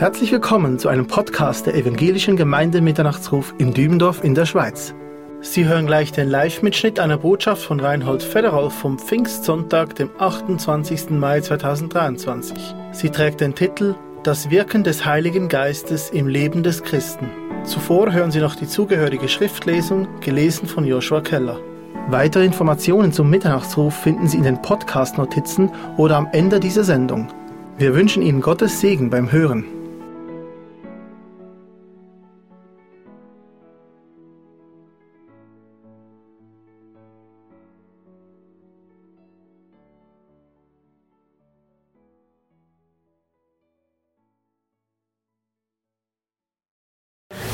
[0.00, 4.94] Herzlich willkommen zu einem Podcast der Evangelischen Gemeinde Mitternachtsruf in Dübendorf in der Schweiz.
[5.42, 11.10] Sie hören gleich den Live-Mitschnitt einer Botschaft von Reinhold Federer vom Pfingstsonntag, dem 28.
[11.10, 12.74] Mai 2023.
[12.92, 17.28] Sie trägt den Titel Das Wirken des Heiligen Geistes im Leben des Christen.
[17.64, 21.60] Zuvor hören Sie noch die zugehörige Schriftlesung, gelesen von Joshua Keller.
[22.08, 27.28] Weitere Informationen zum Mitternachtsruf finden Sie in den Podcast-Notizen oder am Ende dieser Sendung.
[27.76, 29.66] Wir wünschen Ihnen Gottes Segen beim Hören.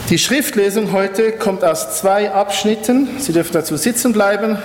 [0.08, 3.18] Die Schriftlesung heute kommt aus zwei Abschnitten.
[3.18, 4.56] Sie dürfen dazu sitzen bleiben.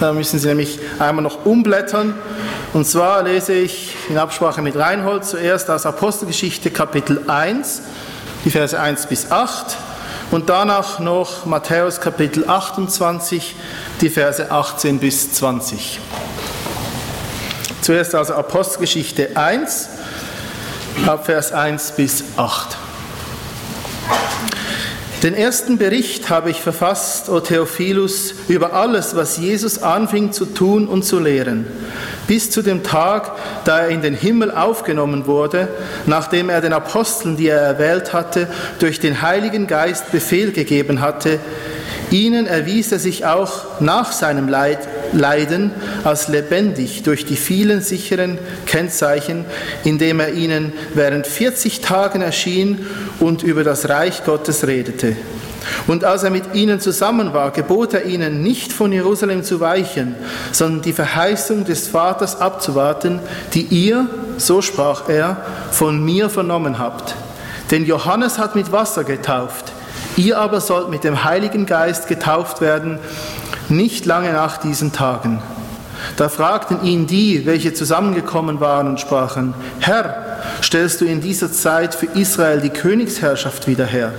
[0.00, 2.14] Da müssen Sie nämlich einmal noch umblättern.
[2.72, 7.82] Und zwar lese ich in Absprache mit Reinhold zuerst aus Apostelgeschichte Kapitel 1,
[8.44, 9.76] die Verse 1 bis 8.
[10.32, 13.54] Und danach noch Matthäus Kapitel 28,
[14.00, 16.00] die Verse 18 bis 20.
[17.80, 19.88] Zuerst also Apostelgeschichte 1,
[21.06, 22.76] Abvers 1 bis 8.
[25.22, 30.88] Den ersten Bericht habe ich verfasst, o Theophilus, über alles, was Jesus anfing zu tun
[30.88, 31.66] und zu lehren,
[32.26, 33.32] bis zu dem Tag,
[33.66, 35.68] da er in den Himmel aufgenommen wurde,
[36.06, 41.38] nachdem er den Aposteln, die er erwählt hatte, durch den Heiligen Geist Befehl gegeben hatte,
[42.10, 44.48] Ihnen erwies er sich auch nach seinem
[45.12, 45.70] Leiden
[46.04, 49.44] als lebendig durch die vielen sicheren Kennzeichen,
[49.84, 52.86] indem er ihnen während 40 Tagen erschien
[53.18, 55.16] und über das Reich Gottes redete.
[55.86, 60.14] Und als er mit ihnen zusammen war, gebot er ihnen, nicht von Jerusalem zu weichen,
[60.52, 63.20] sondern die Verheißung des Vaters abzuwarten,
[63.52, 64.06] die ihr,
[64.38, 65.36] so sprach er,
[65.70, 67.14] von mir vernommen habt.
[67.70, 69.72] Denn Johannes hat mit Wasser getauft,
[70.16, 72.98] Ihr aber sollt mit dem Heiligen Geist getauft werden,
[73.70, 75.40] nicht lange nach diesen Tagen.
[76.16, 81.94] Da fragten ihn die, welche zusammengekommen waren und sprachen, Herr, stellst du in dieser Zeit
[81.94, 84.12] für Israel die Königsherrschaft wieder her?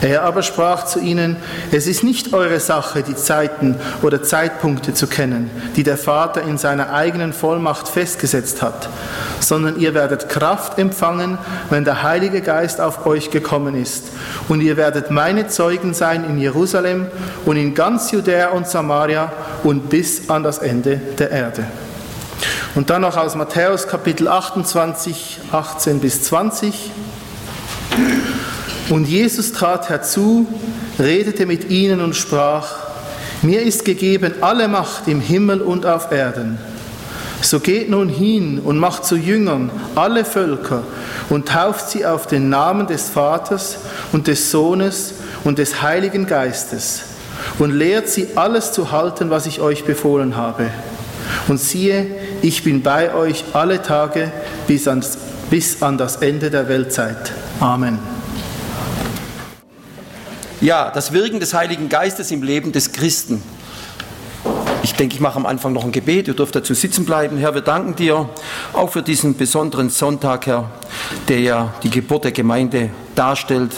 [0.00, 1.36] Er aber sprach zu ihnen,
[1.72, 6.56] es ist nicht eure Sache, die Zeiten oder Zeitpunkte zu kennen, die der Vater in
[6.56, 8.88] seiner eigenen Vollmacht festgesetzt hat,
[9.40, 11.36] sondern ihr werdet Kraft empfangen,
[11.70, 14.04] wenn der Heilige Geist auf euch gekommen ist.
[14.48, 17.08] Und ihr werdet meine Zeugen sein in Jerusalem
[17.44, 19.32] und in ganz Judäa und Samaria
[19.64, 21.64] und bis an das Ende der Erde.
[22.76, 26.92] Und dann noch aus Matthäus Kapitel 28, 18 bis 20.
[28.90, 30.46] Und Jesus trat herzu,
[30.98, 32.88] redete mit ihnen und sprach,
[33.42, 36.58] mir ist gegeben alle Macht im Himmel und auf Erden.
[37.40, 40.82] So geht nun hin und macht zu Jüngern alle Völker
[41.28, 43.78] und tauft sie auf den Namen des Vaters
[44.12, 47.02] und des Sohnes und des Heiligen Geistes
[47.58, 50.70] und lehrt sie alles zu halten, was ich euch befohlen habe.
[51.46, 52.06] Und siehe,
[52.42, 54.32] ich bin bei euch alle Tage
[54.66, 55.16] bis, ans,
[55.48, 57.32] bis an das Ende der Weltzeit.
[57.60, 58.17] Amen.
[60.60, 63.44] Ja, das Wirken des Heiligen Geistes im Leben des Christen.
[64.82, 66.26] Ich denke, ich mache am Anfang noch ein Gebet.
[66.26, 67.38] Ihr dürft dazu sitzen bleiben.
[67.38, 68.28] Herr, wir danken dir
[68.72, 70.68] auch für diesen besonderen Sonntag, Herr,
[71.28, 73.70] der ja die Geburt der Gemeinde darstellt.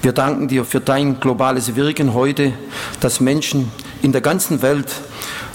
[0.00, 2.54] Wir danken dir für dein globales Wirken heute,
[3.00, 3.70] dass Menschen
[4.00, 4.90] in der ganzen Welt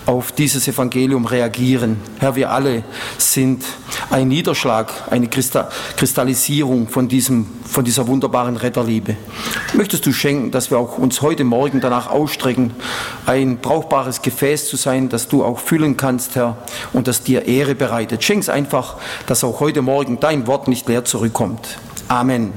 [0.06, 2.00] auf dieses Evangelium reagieren.
[2.20, 2.84] Herr, wir alle
[3.18, 3.64] sind
[4.10, 9.16] ein Niederschlag, eine Kristallisierung von, diesem, von dieser wunderbaren Retterliebe.
[9.74, 12.74] Möchtest du schenken, dass wir auch uns heute Morgen danach ausstrecken,
[13.26, 16.58] ein brauchbares Gefäß zu sein, das du auch füllen kannst, Herr,
[16.94, 18.24] und das dir Ehre bereitet.
[18.24, 21.78] Schenk's einfach, dass auch heute Morgen dein Wort nicht leer zurückkommt.
[22.08, 22.54] Amen.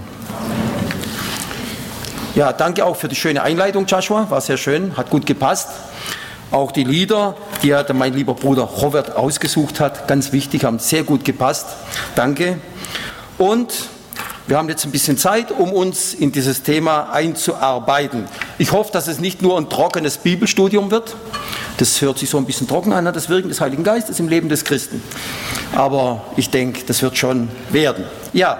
[2.34, 4.28] Ja, danke auch für die schöne Einleitung, Joshua.
[4.28, 5.68] War sehr schön, hat gut gepasst.
[6.50, 11.02] Auch die Lieder, die hat mein lieber Bruder Robert ausgesucht hat, ganz wichtig, haben sehr
[11.02, 11.66] gut gepasst.
[12.14, 12.58] Danke.
[13.36, 13.72] Und
[14.46, 18.26] wir haben jetzt ein bisschen Zeit, um uns in dieses Thema einzuarbeiten.
[18.58, 21.16] Ich hoffe, dass es nicht nur ein trockenes Bibelstudium wird.
[21.78, 24.48] Das hört sich so ein bisschen trocken an, das Wirken des Heiligen Geistes im Leben
[24.48, 25.02] des Christen.
[25.74, 28.04] Aber ich denke, das wird schon werden.
[28.32, 28.58] Ja,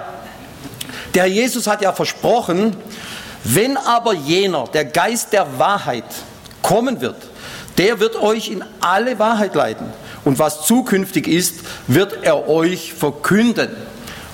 [1.15, 2.77] der Herr Jesus hat ja versprochen,
[3.45, 6.05] wenn aber jener, der Geist der Wahrheit,
[6.63, 7.17] kommen wird,
[7.79, 9.87] der wird euch in alle Wahrheit leiten.
[10.25, 13.71] Und was zukünftig ist, wird er euch verkünden.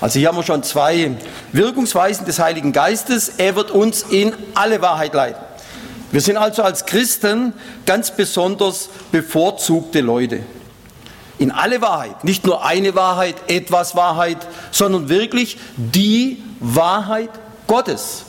[0.01, 1.15] Also hier haben wir schon zwei
[1.51, 3.33] Wirkungsweisen des Heiligen Geistes.
[3.37, 5.41] Er wird uns in alle Wahrheit leiten.
[6.11, 7.53] Wir sind also als Christen
[7.85, 10.41] ganz besonders bevorzugte Leute.
[11.39, 12.23] In alle Wahrheit.
[12.23, 14.37] Nicht nur eine Wahrheit, etwas Wahrheit,
[14.71, 17.31] sondern wirklich die Wahrheit
[17.67, 18.23] Gottes.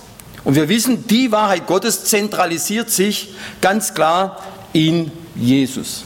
[0.45, 4.41] Und wir wissen, die Wahrheit Gottes zentralisiert sich ganz klar
[4.75, 6.05] in Jesus.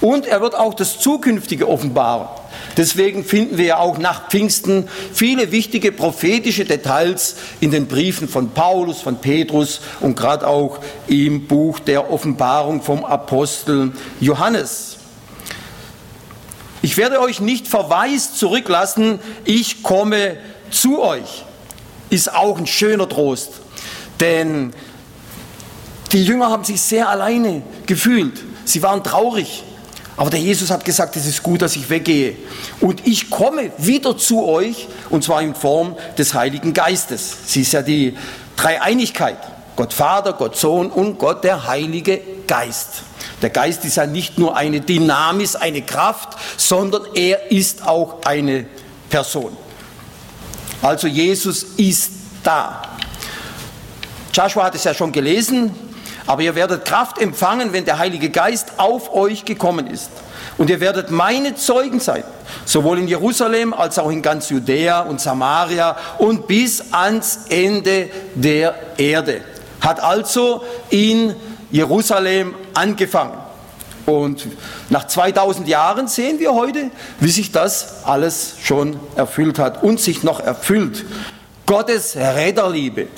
[0.00, 2.28] Und er wird auch das Zukünftige offenbaren.
[2.76, 8.50] Deswegen finden wir ja auch nach Pfingsten viele wichtige prophetische Details in den Briefen von
[8.50, 10.78] Paulus, von Petrus und gerade auch
[11.08, 14.96] im Buch der Offenbarung vom Apostel Johannes.
[16.82, 20.36] Ich werde euch nicht verwaist zurücklassen, ich komme
[20.70, 21.44] zu euch.
[22.10, 23.54] Ist auch ein schöner Trost,
[24.20, 24.72] denn
[26.12, 28.42] die Jünger haben sich sehr alleine gefühlt.
[28.64, 29.64] Sie waren traurig.
[30.16, 32.36] Aber der Jesus hat gesagt, es ist gut, dass ich weggehe.
[32.80, 37.36] Und ich komme wieder zu euch, und zwar in Form des Heiligen Geistes.
[37.46, 38.16] Sie ist ja die
[38.56, 39.38] Dreieinigkeit.
[39.76, 43.02] Gott Vater, Gott Sohn und Gott der Heilige Geist.
[43.42, 48.66] Der Geist ist ja nicht nur eine Dynamis, eine Kraft, sondern er ist auch eine
[49.08, 49.56] Person.
[50.82, 52.10] Also Jesus ist
[52.42, 52.82] da.
[54.32, 55.72] Joshua hat es ja schon gelesen,
[56.28, 60.10] aber ihr werdet Kraft empfangen, wenn der Heilige Geist auf euch gekommen ist.
[60.58, 62.22] Und ihr werdet meine Zeugen sein,
[62.66, 68.74] sowohl in Jerusalem als auch in ganz Judäa und Samaria und bis ans Ende der
[68.98, 69.40] Erde.
[69.80, 71.34] Hat also in
[71.70, 73.38] Jerusalem angefangen.
[74.04, 74.48] Und
[74.90, 76.90] nach 2000 Jahren sehen wir heute,
[77.20, 81.06] wie sich das alles schon erfüllt hat und sich noch erfüllt.
[81.64, 83.08] Gottes Räderliebe,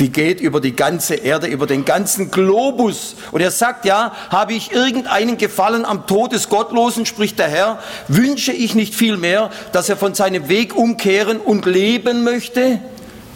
[0.00, 3.14] die geht über die ganze Erde, über den ganzen Globus.
[3.32, 7.78] Und er sagt, ja, habe ich irgendeinen Gefallen am Tod des Gottlosen, spricht der Herr,
[8.08, 12.80] wünsche ich nicht viel mehr, dass er von seinem Weg umkehren und leben möchte?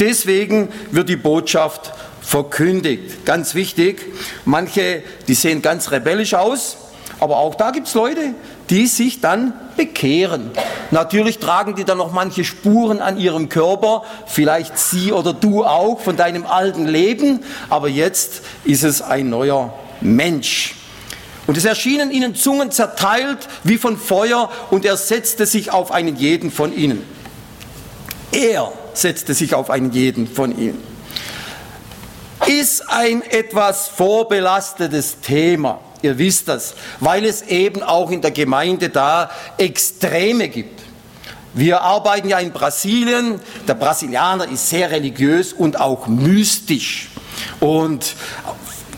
[0.01, 3.27] Deswegen wird die Botschaft verkündigt.
[3.27, 4.01] Ganz wichtig,
[4.47, 6.79] manche, die sehen ganz rebellisch aus,
[7.21, 8.35] aber auch da gibt es Leute,
[8.71, 10.51] die sich dann bekehren.
[10.91, 16.01] Natürlich tragen die dann noch manche Spuren an ihrem Körper, vielleicht sie oder du auch
[16.01, 20.77] von deinem alten Leben, aber jetzt ist es ein neuer Mensch.
[21.47, 26.17] Und es erschienen ihnen Zungen zerteilt wie von Feuer und er setzte sich auf einen
[26.17, 27.03] jeden von ihnen.
[28.33, 30.83] Er setzte sich auf einen jeden von ihnen.
[32.47, 35.81] Ist ein etwas vorbelastetes Thema.
[36.05, 40.83] Ihr wisst das, weil es eben auch in der Gemeinde da Extreme gibt.
[41.55, 43.41] Wir arbeiten ja in Brasilien.
[43.67, 47.09] Der Brasilianer ist sehr religiös und auch mystisch.
[47.59, 48.17] Und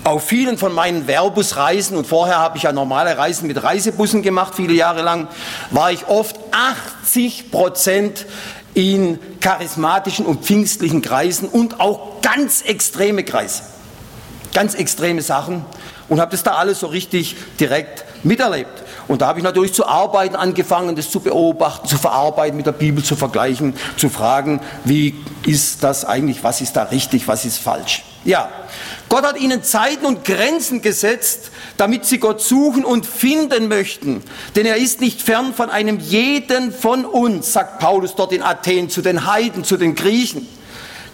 [0.03, 4.55] auf vielen von meinen Verbusreisen, und vorher habe ich ja normale Reisen mit Reisebussen gemacht,
[4.57, 5.29] viele Jahre lang,
[5.71, 8.27] war ich oft 80 Prozent
[8.75, 13.63] in charismatischen und pfingstlichen Kreisen und auch ganz extreme Kreise.
[14.53, 15.65] Ganz extreme Sachen
[16.09, 18.85] und habe das da alles so richtig direkt miterlebt.
[19.09, 22.73] Und da habe ich natürlich zu arbeiten angefangen, das zu beobachten, zu verarbeiten, mit der
[22.73, 25.15] Bibel zu vergleichen, zu fragen, wie
[25.47, 28.05] ist das eigentlich, was ist da richtig, was ist falsch.
[28.25, 28.49] Ja,
[29.09, 34.23] Gott hat ihnen Zeiten und Grenzen gesetzt, damit sie Gott suchen und finden möchten.
[34.57, 38.91] Denn er ist nicht fern von einem jeden von uns, sagt Paulus dort in Athen
[38.91, 40.49] zu den Heiden, zu den Griechen.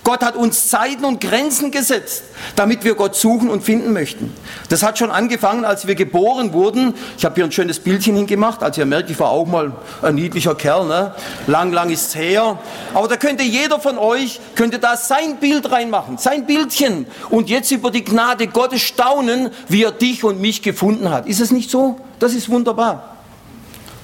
[0.04, 2.24] Gott hat uns Zeiten und Grenzen gesetzt,
[2.56, 4.34] damit wir Gott suchen und finden möchten.
[4.68, 6.94] Das hat schon angefangen, als wir geboren wurden.
[7.16, 8.64] Ich habe hier ein schönes Bildchen hingemacht.
[8.64, 9.72] Also ihr merkt, ich war auch mal
[10.02, 10.88] ein niedlicher Kerl.
[10.88, 11.14] Ne?
[11.46, 12.58] Lang, lang ist es her.
[12.94, 17.06] Aber da könnte jeder von euch, könnte da sein Bild reinmachen, sein Bildchen.
[17.30, 21.26] Und jetzt über die Gnade Gottes staunen, wie er dich und mich gefunden hat.
[21.26, 21.96] Ist es nicht so?
[22.18, 23.11] Das ist wunderbar.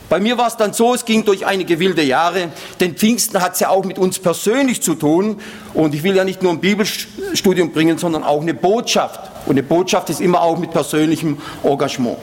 [0.09, 2.49] Bei mir war es dann so, es ging durch einige wilde Jahre,
[2.81, 5.38] denn Pfingsten hat es ja auch mit uns persönlich zu tun.
[5.75, 9.21] Und ich will ja nicht nur ein Bibelstudium bringen, sondern auch eine Botschaft.
[9.45, 12.17] Und eine Botschaft ist immer auch mit persönlichem Engagement.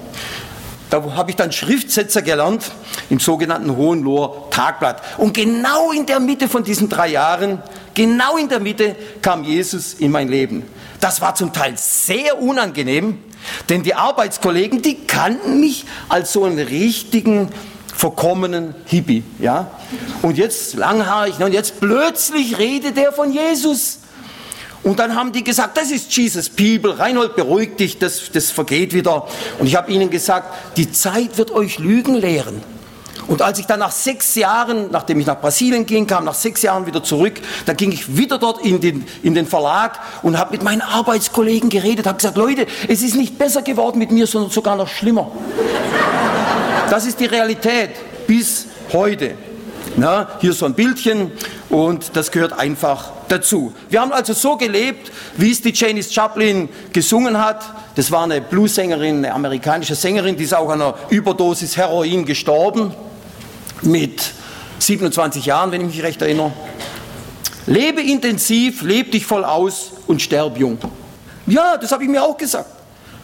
[0.90, 2.72] Da habe ich dann Schriftsetzer gelernt
[3.10, 5.02] im sogenannten Hohenloher Tagblatt.
[5.18, 7.62] Und genau in der Mitte von diesen drei Jahren,
[7.94, 10.64] genau in der Mitte kam Jesus in mein Leben.
[11.00, 13.20] Das war zum Teil sehr unangenehm,
[13.70, 17.50] denn die Arbeitskollegen, die kannten mich als so einen richtigen
[17.96, 19.72] verkommenen Hippie, ja.
[20.22, 24.00] Und jetzt langhaarig, ne, und jetzt plötzlich redet er von Jesus.
[24.84, 28.94] Und dann haben die gesagt, das ist Jesus People, Reinhold, beruhig dich, das, das vergeht
[28.94, 29.28] wieder.
[29.58, 32.62] Und ich habe ihnen gesagt, die Zeit wird euch Lügen lehren.
[33.28, 36.62] Und als ich dann nach sechs Jahren, nachdem ich nach Brasilien ging, kam nach sechs
[36.62, 40.52] Jahren wieder zurück, dann ging ich wieder dort in den, in den Verlag und habe
[40.52, 44.52] mit meinen Arbeitskollegen geredet, habe gesagt, Leute, es ist nicht besser geworden mit mir, sondern
[44.52, 45.32] sogar noch schlimmer.
[46.90, 47.92] Das ist die Realität
[48.28, 49.36] bis heute.
[49.98, 51.32] Na, hier so ein Bildchen
[51.70, 53.74] und das gehört einfach dazu.
[53.90, 57.64] Wir haben also so gelebt, wie es die Janis Joplin gesungen hat.
[57.96, 62.94] Das war eine Bluessängerin, eine amerikanische Sängerin, die ist auch an einer Überdosis Heroin gestorben
[63.82, 64.34] mit
[64.80, 66.52] 27 Jahren, wenn ich mich recht erinnere.
[67.66, 70.78] Lebe intensiv, lebe dich voll aus und sterb jung.
[71.48, 72.75] Ja, das habe ich mir auch gesagt.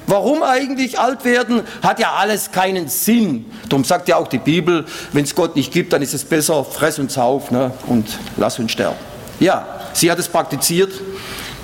[0.08, 1.62] Warum eigentlich alt werden?
[1.82, 3.46] Hat ja alles keinen Sinn.
[3.70, 6.66] Darum sagt ja auch die Bibel, wenn es Gott nicht gibt, dann ist es besser,
[6.66, 8.98] fress uns auf ne, und lass uns sterben.
[9.40, 10.92] Ja, sie hat es praktiziert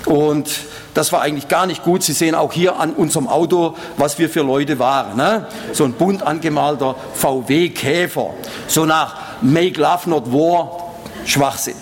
[0.04, 0.48] und
[0.94, 2.02] das war eigentlich gar nicht gut.
[2.02, 5.16] Sie sehen auch hier an unserem Auto, was wir für Leute waren.
[5.16, 5.46] Ne?
[5.72, 8.30] So ein bunt angemalter VW-Käfer.
[8.66, 11.76] So nach Make Love Not War, Schwachsinn.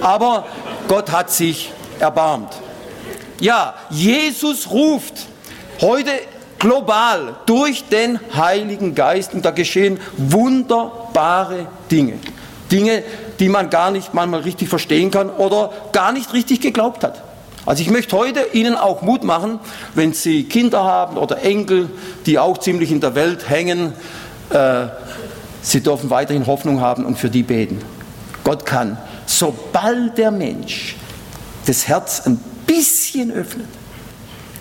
[0.00, 0.46] Aber
[0.88, 2.54] Gott hat sich erbarmt.
[3.40, 5.26] Ja, Jesus ruft
[5.80, 6.10] heute
[6.58, 12.14] global durch den Heiligen Geist und da geschehen wunderbare Dinge.
[12.70, 13.02] Dinge,
[13.38, 17.22] die man gar nicht manchmal richtig verstehen kann oder gar nicht richtig geglaubt hat.
[17.66, 19.58] Also ich möchte heute Ihnen auch Mut machen,
[19.94, 21.88] wenn Sie Kinder haben oder Enkel,
[22.26, 23.92] die auch ziemlich in der Welt hängen,
[24.50, 24.86] äh,
[25.62, 27.80] Sie dürfen weiterhin Hoffnung haben und für die beten.
[28.42, 30.96] Gott kann, sobald der Mensch
[31.66, 33.68] das Herz ein bisschen öffnet,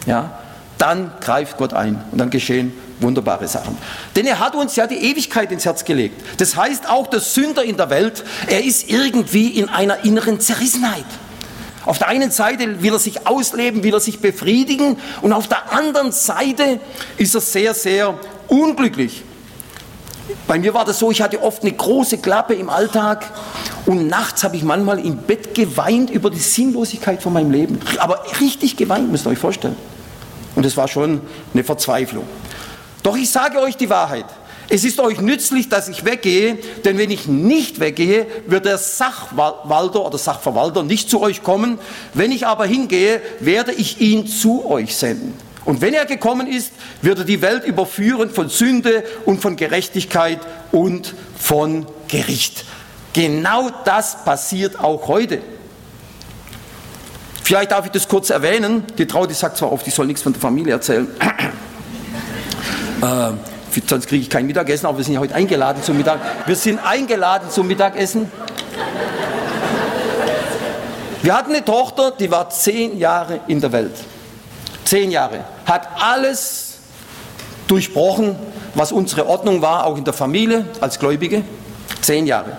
[0.06, 0.40] ja,
[0.78, 3.78] dann greift Gott ein und dann geschehen wunderbare Sachen.
[4.16, 6.22] Denn er hat uns ja die Ewigkeit ins Herz gelegt.
[6.40, 11.06] Das heißt auch der Sünder in der Welt, er ist irgendwie in einer inneren Zerrissenheit.
[11.86, 15.74] Auf der einen Seite will er sich ausleben, will er sich befriedigen und auf der
[15.74, 16.80] anderen Seite
[17.18, 19.24] ist er sehr, sehr unglücklich.
[20.48, 23.26] Bei mir war das so, ich hatte oft eine große Klappe im Alltag
[23.86, 27.80] und nachts habe ich manchmal im Bett geweint über die Sinnlosigkeit von meinem Leben.
[28.00, 29.76] Aber richtig geweint, müsst ihr euch vorstellen.
[30.56, 31.22] Und es war schon
[31.54, 32.28] eine Verzweiflung.
[33.02, 34.26] Doch ich sage euch die Wahrheit.
[34.70, 40.06] Es ist euch nützlich, dass ich weggehe, denn wenn ich nicht weggehe, wird der Sachwalter
[40.06, 41.78] oder Sachverwalter nicht zu euch kommen.
[42.14, 45.34] Wenn ich aber hingehe, werde ich ihn zu euch senden.
[45.66, 50.40] Und wenn er gekommen ist, wird er die Welt überführen von Sünde und von Gerechtigkeit
[50.72, 52.66] und von Gericht.
[53.14, 55.40] Genau das passiert auch heute.
[57.44, 58.86] Vielleicht darf ich das kurz erwähnen.
[58.98, 61.08] Die Traudi sagt zwar oft, ich soll nichts von der Familie erzählen.
[63.02, 63.32] äh,
[63.86, 66.20] sonst kriege ich kein Mittagessen, aber wir sind ja heute eingeladen zum Mittag.
[66.46, 68.32] Wir sind eingeladen zum Mittagessen.
[71.22, 73.96] Wir hatten eine Tochter, die war zehn Jahre in der Welt.
[74.86, 75.44] Zehn Jahre.
[75.66, 76.78] Hat alles
[77.68, 78.38] durchbrochen,
[78.74, 81.44] was unsere Ordnung war, auch in der Familie als Gläubige.
[82.02, 82.58] Zehn Jahre.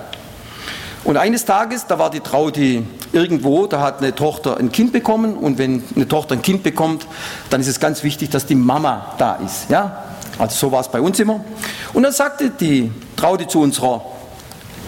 [1.05, 5.37] Und eines Tages, da war die Traudi irgendwo, da hat eine Tochter ein Kind bekommen
[5.37, 7.07] und wenn eine Tochter ein Kind bekommt,
[7.51, 9.71] dann ist es ganz wichtig, dass die Mama da ist.
[9.71, 10.05] Ja?
[10.39, 11.45] Also so war es bei uns immer.
[11.93, 14.03] Und dann sagte die Traute zu unserer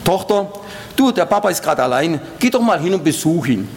[0.04, 0.52] Tochter,
[0.96, 3.68] du, der Papa ist gerade allein, geh doch mal hin und besuch ihn.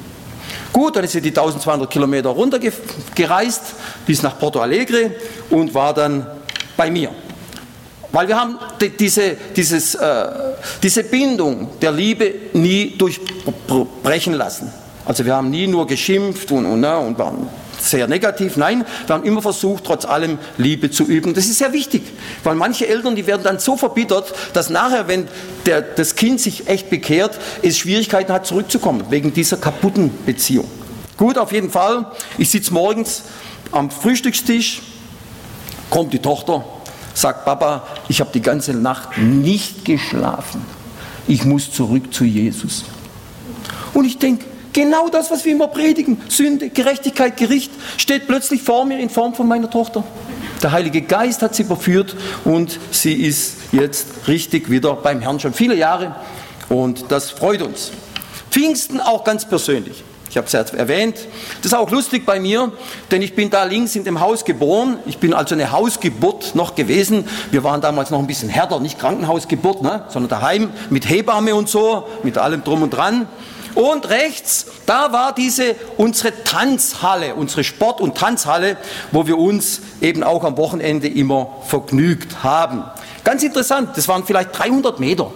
[0.74, 3.74] Gut, dann ist sie die 1200 Kilometer runtergereist
[4.06, 5.12] bis nach Porto Alegre
[5.50, 6.26] und war dann
[6.76, 7.12] bei mir.
[8.12, 8.58] Weil wir haben
[9.00, 10.28] diese, dieses, äh,
[10.82, 14.72] diese Bindung der Liebe nie durchbrechen lassen.
[15.06, 17.48] Also wir haben nie nur geschimpft und, und, ne, und waren
[17.82, 18.58] sehr negativ.
[18.58, 21.34] Nein, wir haben immer versucht, trotz allem Liebe zu üben.
[21.34, 22.04] Das ist sehr wichtig,
[22.44, 25.28] weil manche Eltern, die werden dann so verbittert, dass nachher, wenn
[25.66, 30.70] der, das Kind sich echt bekehrt, es Schwierigkeiten hat, zurückzukommen, wegen dieser kaputten Beziehung.
[31.18, 32.06] Gut, auf jeden Fall,
[32.38, 33.24] ich sitze morgens
[33.72, 34.82] am Frühstückstisch,
[35.90, 36.64] kommt die Tochter,
[37.14, 40.62] sagt Papa, ich habe die ganze Nacht nicht geschlafen.
[41.28, 42.86] Ich muss zurück zu Jesus.
[43.94, 48.86] Und ich denke, Genau das, was wir immer predigen, Sünde, Gerechtigkeit, Gericht, steht plötzlich vor
[48.86, 50.04] mir in Form von meiner Tochter.
[50.62, 55.54] Der Heilige Geist hat sie überführt und sie ist jetzt richtig wieder beim Herrn schon
[55.54, 56.16] viele Jahre
[56.68, 57.92] und das freut uns.
[58.52, 60.04] Pfingsten auch ganz persönlich.
[60.30, 61.16] Ich habe es ja erwähnt.
[61.58, 62.72] Das ist auch lustig bei mir,
[63.10, 64.98] denn ich bin da links in dem Haus geboren.
[65.08, 67.28] Ich bin also eine Hausgeburt noch gewesen.
[67.50, 71.68] Wir waren damals noch ein bisschen härter, nicht Krankenhausgeburt, ne, sondern daheim mit Hebamme und
[71.68, 73.28] so, mit allem drum und dran.
[73.74, 78.78] Und rechts, da war diese unsere Tanzhalle, unsere Sport- und Tanzhalle,
[79.12, 82.84] wo wir uns eben auch am Wochenende immer vergnügt haben.
[83.24, 85.32] Ganz interessant, das waren vielleicht 300 Meter.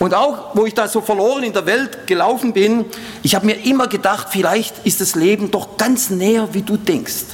[0.00, 2.86] Und auch, wo ich da so verloren in der Welt gelaufen bin,
[3.22, 7.26] ich habe mir immer gedacht, vielleicht ist das Leben doch ganz näher, wie du denkst.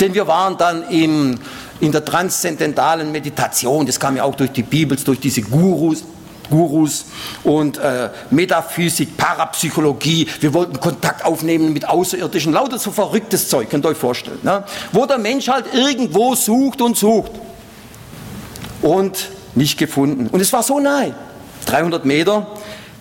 [0.00, 1.38] Denn wir waren dann im,
[1.80, 6.02] in der transzendentalen Meditation, das kam ja auch durch die Bibel, durch diese Gurus,
[6.48, 7.04] Gurus
[7.42, 10.26] und äh, Metaphysik, Parapsychologie.
[10.40, 14.38] Wir wollten Kontakt aufnehmen mit Außerirdischen, lauter so verrücktes Zeug, könnt ihr euch vorstellen.
[14.42, 14.64] Ne?
[14.92, 17.32] Wo der Mensch halt irgendwo sucht und sucht
[18.80, 20.28] und nicht gefunden.
[20.28, 21.14] Und es war so nahe,
[21.64, 22.46] 300 Meter,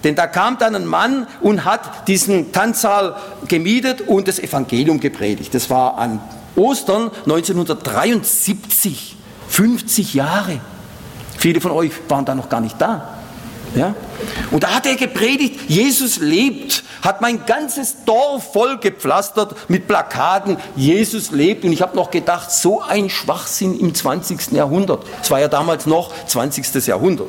[0.04, 3.16] denn da kam dann ein Mann und hat diesen Tanzsaal
[3.48, 5.54] gemietet und das Evangelium gepredigt.
[5.54, 6.20] Das war an
[6.56, 9.16] Ostern 1973,
[9.48, 10.60] 50 Jahre.
[11.38, 13.18] Viele von euch waren da noch gar nicht da.
[13.76, 13.96] Ja?
[14.52, 20.58] Und da hat er gepredigt, Jesus lebt, hat mein ganzes Dorf voll gepflastert mit Plakaten,
[20.76, 21.66] Jesus lebt.
[21.66, 24.52] Und ich habe noch gedacht, so ein Schwachsinn im 20.
[24.52, 25.06] Jahrhundert.
[25.22, 26.86] Es war ja damals noch 20.
[26.88, 27.28] Jahrhundert.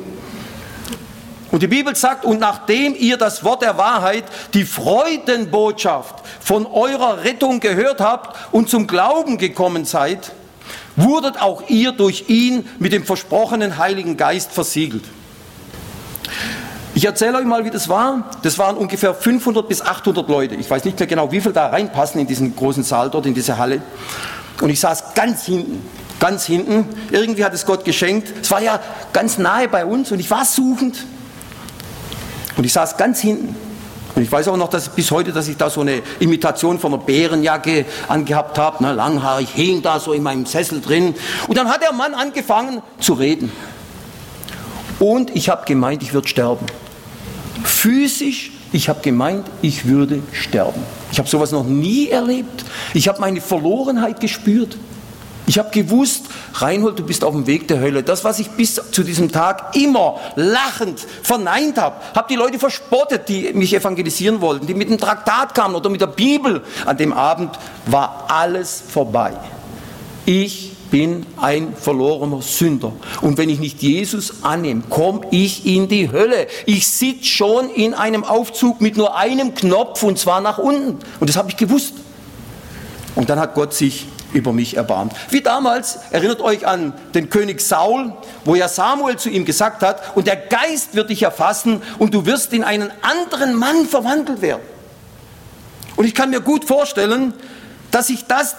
[1.51, 7.23] Und die Bibel sagt, und nachdem ihr das Wort der Wahrheit, die Freudenbotschaft von eurer
[7.23, 10.31] Rettung gehört habt und zum Glauben gekommen seid,
[10.95, 15.03] wurdet auch ihr durch ihn mit dem versprochenen Heiligen Geist versiegelt.
[16.95, 18.31] Ich erzähle euch mal, wie das war.
[18.41, 20.55] Das waren ungefähr 500 bis 800 Leute.
[20.55, 23.33] Ich weiß nicht mehr genau, wie viel da reinpassen in diesen großen Saal dort, in
[23.33, 23.81] diese Halle.
[24.61, 25.85] Und ich saß ganz hinten,
[26.21, 26.87] ganz hinten.
[27.11, 28.33] Irgendwie hat es Gott geschenkt.
[28.41, 28.79] Es war ja
[29.11, 31.05] ganz nahe bei uns und ich war suchend.
[32.57, 33.55] Und ich saß ganz hinten.
[34.15, 36.93] Und ich weiß auch noch, dass bis heute, dass ich da so eine Imitation von
[36.93, 41.15] einer Bärenjacke angehabt habe, ne, langhaarig, hing da so in meinem Sessel drin.
[41.49, 43.51] Und dann hat der Mann angefangen zu reden.
[44.99, 46.65] Und ich habe gemeint, ich würde sterben.
[47.63, 50.81] Physisch, ich habe gemeint, ich würde sterben.
[51.11, 52.63] Ich habe sowas noch nie erlebt.
[52.93, 54.77] Ich habe meine Verlorenheit gespürt.
[55.47, 58.01] Ich habe gewusst, Reinhold, du bist auf dem Weg der Hölle.
[58.01, 63.29] Das, was ich bis zu diesem Tag immer lachend verneint habe, habe die Leute verspottet,
[63.29, 66.63] die mich evangelisieren wollten, die mit dem Traktat kamen oder mit der Bibel.
[66.85, 67.51] An dem Abend
[67.85, 69.33] war alles vorbei.
[70.25, 72.93] Ich bin ein verlorener Sünder.
[73.21, 76.47] Und wenn ich nicht Jesus annehme, komme ich in die Hölle.
[76.65, 80.97] Ich sitze schon in einem Aufzug mit nur einem Knopf und zwar nach unten.
[81.19, 81.93] Und das habe ich gewusst.
[83.15, 85.13] Und dann hat Gott sich über mich erbarmt.
[85.29, 88.13] Wie damals, erinnert euch an den König Saul,
[88.43, 92.25] wo ja Samuel zu ihm gesagt hat, und der Geist wird dich erfassen und du
[92.25, 94.61] wirst in einen anderen Mann verwandelt werden.
[95.95, 97.33] Und ich kann mir gut vorstellen,
[97.91, 98.55] dass sich das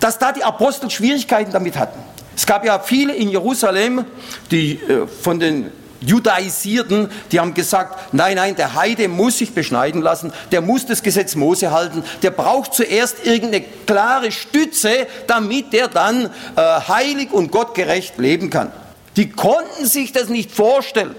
[0.00, 2.00] dass da die Apostel Schwierigkeiten damit hatten.
[2.34, 4.06] Es gab ja viele in Jerusalem,
[4.50, 10.00] die äh, von den Judaisierten, die haben gesagt, nein, nein, der Heide muss sich beschneiden
[10.00, 15.88] lassen, der muss das Gesetz Mose halten, der braucht zuerst irgendeine klare Stütze, damit der
[15.88, 18.72] dann äh, heilig und gottgerecht leben kann.
[19.16, 21.14] Die konnten sich das nicht vorstellen,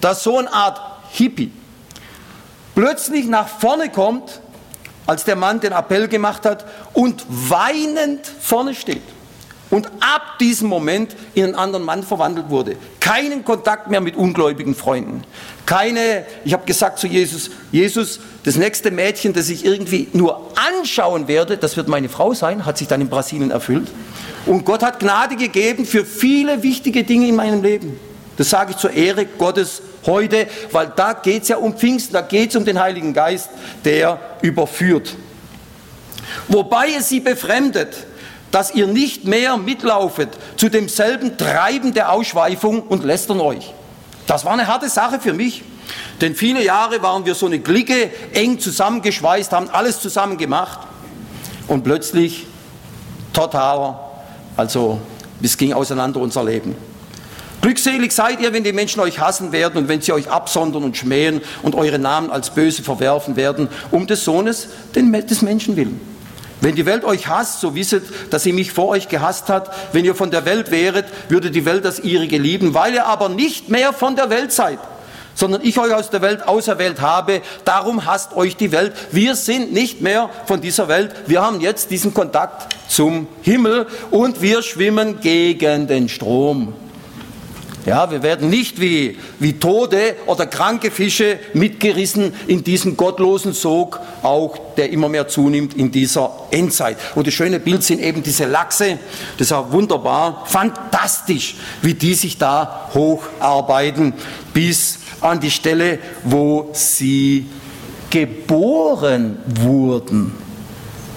[0.00, 1.52] dass so eine Art Hippie
[2.74, 4.40] plötzlich nach vorne kommt
[5.06, 6.64] als der Mann den Appell gemacht hat
[6.94, 9.02] und weinend vorne steht
[9.74, 12.76] und ab diesem Moment in einen anderen Mann verwandelt wurde.
[13.00, 15.24] Keinen Kontakt mehr mit ungläubigen Freunden.
[15.66, 21.26] Keine, ich habe gesagt zu Jesus, Jesus, das nächste Mädchen, das ich irgendwie nur anschauen
[21.26, 23.88] werde, das wird meine Frau sein, hat sich dann in Brasilien erfüllt.
[24.46, 27.98] Und Gott hat Gnade gegeben für viele wichtige Dinge in meinem Leben.
[28.36, 32.20] Das sage ich zur Ehre Gottes heute, weil da geht es ja um Pfingsten, da
[32.20, 33.50] geht es um den Heiligen Geist,
[33.84, 35.16] der überführt.
[36.46, 38.06] Wobei es sie befremdet,
[38.54, 43.74] dass ihr nicht mehr mitlaufet zu demselben Treiben der Ausschweifung und lästern euch.
[44.28, 45.64] Das war eine harte Sache für mich,
[46.20, 50.78] denn viele Jahre waren wir so eine Clique, eng zusammengeschweißt, haben alles zusammen gemacht
[51.66, 52.46] und plötzlich
[53.32, 53.98] totaler,
[54.56, 55.00] also
[55.42, 56.76] es ging auseinander unser Leben.
[57.60, 60.96] Glückselig seid ihr, wenn die Menschen euch hassen werden und wenn sie euch absondern und
[60.96, 66.13] schmähen und eure Namen als böse verwerfen werden, um des Sohnes des Menschen willen.
[66.64, 69.70] Wenn die Welt euch hasst, so wisset, dass sie mich vor euch gehasst hat.
[69.92, 72.72] Wenn ihr von der Welt wäret, würde die Welt das ihrige lieben.
[72.72, 74.78] Weil ihr aber nicht mehr von der Welt seid,
[75.34, 78.94] sondern ich euch aus der Welt auserwählt habe, darum hasst euch die Welt.
[79.10, 81.14] Wir sind nicht mehr von dieser Welt.
[81.26, 86.72] Wir haben jetzt diesen Kontakt zum Himmel und wir schwimmen gegen den Strom.
[87.86, 94.00] Ja, wir werden nicht wie, wie tote oder kranke Fische mitgerissen in diesem gottlosen Sog,
[94.22, 96.96] auch der immer mehr zunimmt in dieser Endzeit.
[97.14, 98.98] Und das schöne Bild sind eben diese Lachse,
[99.36, 104.14] das ist auch wunderbar, fantastisch, wie die sich da hocharbeiten
[104.54, 107.46] bis an die Stelle, wo sie
[108.08, 110.32] geboren wurden.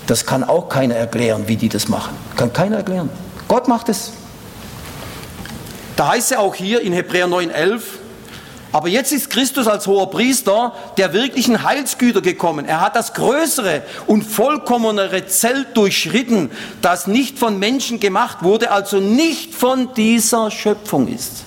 [0.06, 2.14] Das kann auch keiner erklären, wie die das machen.
[2.36, 3.10] Kann keiner erklären.
[3.48, 4.12] Gott macht es.
[5.98, 7.82] Da heißt es auch hier in Hebräer 9,11,
[8.72, 12.66] aber jetzt ist Christus als hoher Priester der wirklichen Heilsgüter gekommen.
[12.66, 16.52] Er hat das größere und vollkommenere Zelt durchschritten,
[16.84, 21.47] das nicht von Menschen gemacht wurde, also nicht von dieser Schöpfung ist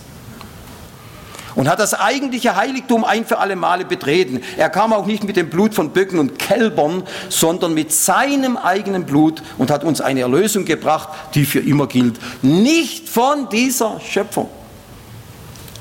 [1.60, 4.40] und hat das eigentliche Heiligtum ein für alle Male betreten.
[4.56, 9.04] Er kam auch nicht mit dem Blut von Böcken und Kälbern, sondern mit seinem eigenen
[9.04, 12.18] Blut und hat uns eine Erlösung gebracht, die für immer gilt.
[12.40, 14.48] Nicht von dieser Schöpfung.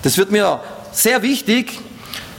[0.02, 0.60] Das wird mir
[0.92, 1.80] sehr wichtig,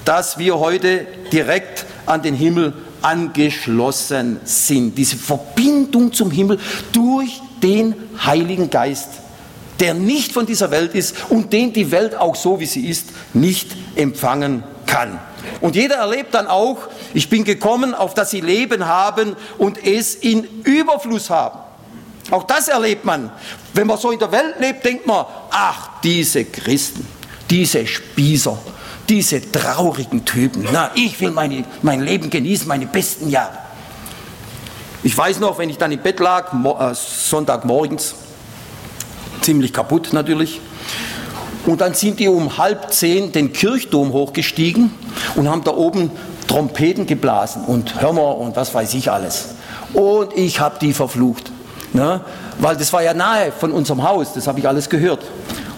[0.05, 4.99] dass wir heute direkt an den Himmel angeschlossen sind.
[4.99, 6.59] Diese Verbindung zum Himmel
[6.93, 9.09] durch den Heiligen Geist
[9.81, 13.09] der nicht von dieser Welt ist und den die Welt auch so, wie sie ist,
[13.33, 15.19] nicht empfangen kann.
[15.61, 16.79] Und jeder erlebt dann auch,
[17.15, 21.59] ich bin gekommen, auf dass sie Leben haben und es in Überfluss haben.
[22.31, 23.33] Auch das erlebt man.
[23.75, 27.07] Wenn man so in der Welt lebt, denkt man, ach, diese Christen,
[27.49, 28.59] diese Spießer,
[29.09, 30.69] diese traurigen Typen.
[30.71, 33.59] Na, ich will meine, mein Leben genießen, meine besten Jahre.
[35.03, 38.15] Ich weiß noch, wenn ich dann im Bett lag, äh, Sonntagmorgens,
[39.43, 40.61] ziemlich kaputt natürlich,
[41.67, 44.93] und dann sind die um halb zehn den Kirchturm hochgestiegen
[45.37, 46.11] und haben da oben
[46.47, 49.55] Trompeten geblasen und Hörner und was weiß ich alles.
[49.93, 51.53] Und ich habe die verflucht,
[51.93, 52.23] ne?
[52.59, 55.25] weil das war ja nahe von unserem Haus, das habe ich alles gehört.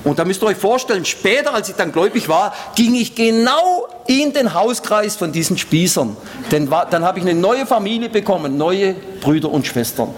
[0.05, 3.87] Und da müsst ihr euch vorstellen, später, als ich dann gläubig war, ging ich genau
[4.07, 6.17] in den Hauskreis von diesen Spießern.
[6.51, 10.09] Denn dann habe ich eine neue Familie bekommen, neue Brüder und Schwestern.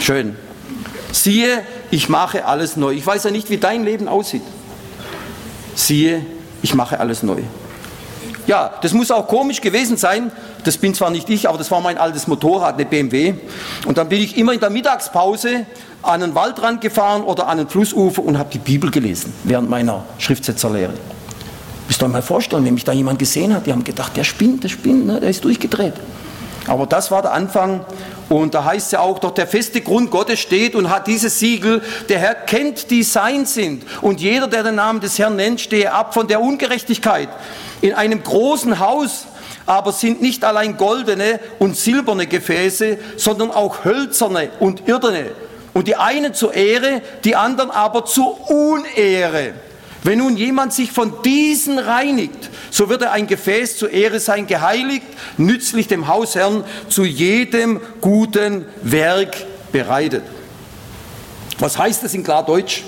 [0.00, 0.36] Schön.
[1.12, 2.92] Siehe, ich mache alles neu.
[2.92, 4.42] Ich weiß ja nicht, wie dein Leben aussieht.
[5.74, 6.24] Siehe,
[6.62, 7.42] ich mache alles neu.
[8.46, 10.30] Ja, das muss auch komisch gewesen sein.
[10.64, 13.34] Das bin zwar nicht ich, aber das war mein altes Motorrad, eine BMW.
[13.86, 15.66] Und dann bin ich immer in der Mittagspause
[16.02, 20.04] an einen Waldrand gefahren oder an einen Flussufer und habe die Bibel gelesen während meiner
[20.18, 20.94] Schriftsetzerlehre.
[21.88, 24.24] Müsst ihr euch mal vorstellen, wenn mich da jemand gesehen hat, die haben gedacht, der
[24.24, 25.94] spinnt, der spinnt, ne, der ist durchgedreht.
[26.66, 27.84] Aber das war der Anfang
[28.28, 31.38] und da heißt es ja auch, doch der feste Grund Gottes steht und hat dieses
[31.38, 33.84] Siegel, der Herr kennt, die sein sind.
[34.02, 37.28] Und jeder, der den Namen des Herrn nennt, stehe ab von der Ungerechtigkeit.
[37.82, 39.26] In einem großen Haus
[39.66, 45.32] aber sind nicht allein goldene und silberne Gefäße, sondern auch hölzerne und irdene.
[45.74, 49.52] Und die einen zur Ehre, die anderen aber zur Unehre.
[50.04, 54.46] Wenn nun jemand sich von diesen reinigt, so wird er ein Gefäß zur Ehre sein,
[54.46, 55.06] geheiligt,
[55.38, 59.34] nützlich dem Hausherrn, zu jedem guten Werk
[59.72, 60.22] bereitet.
[61.58, 62.82] Was heißt das in Klardeutsch?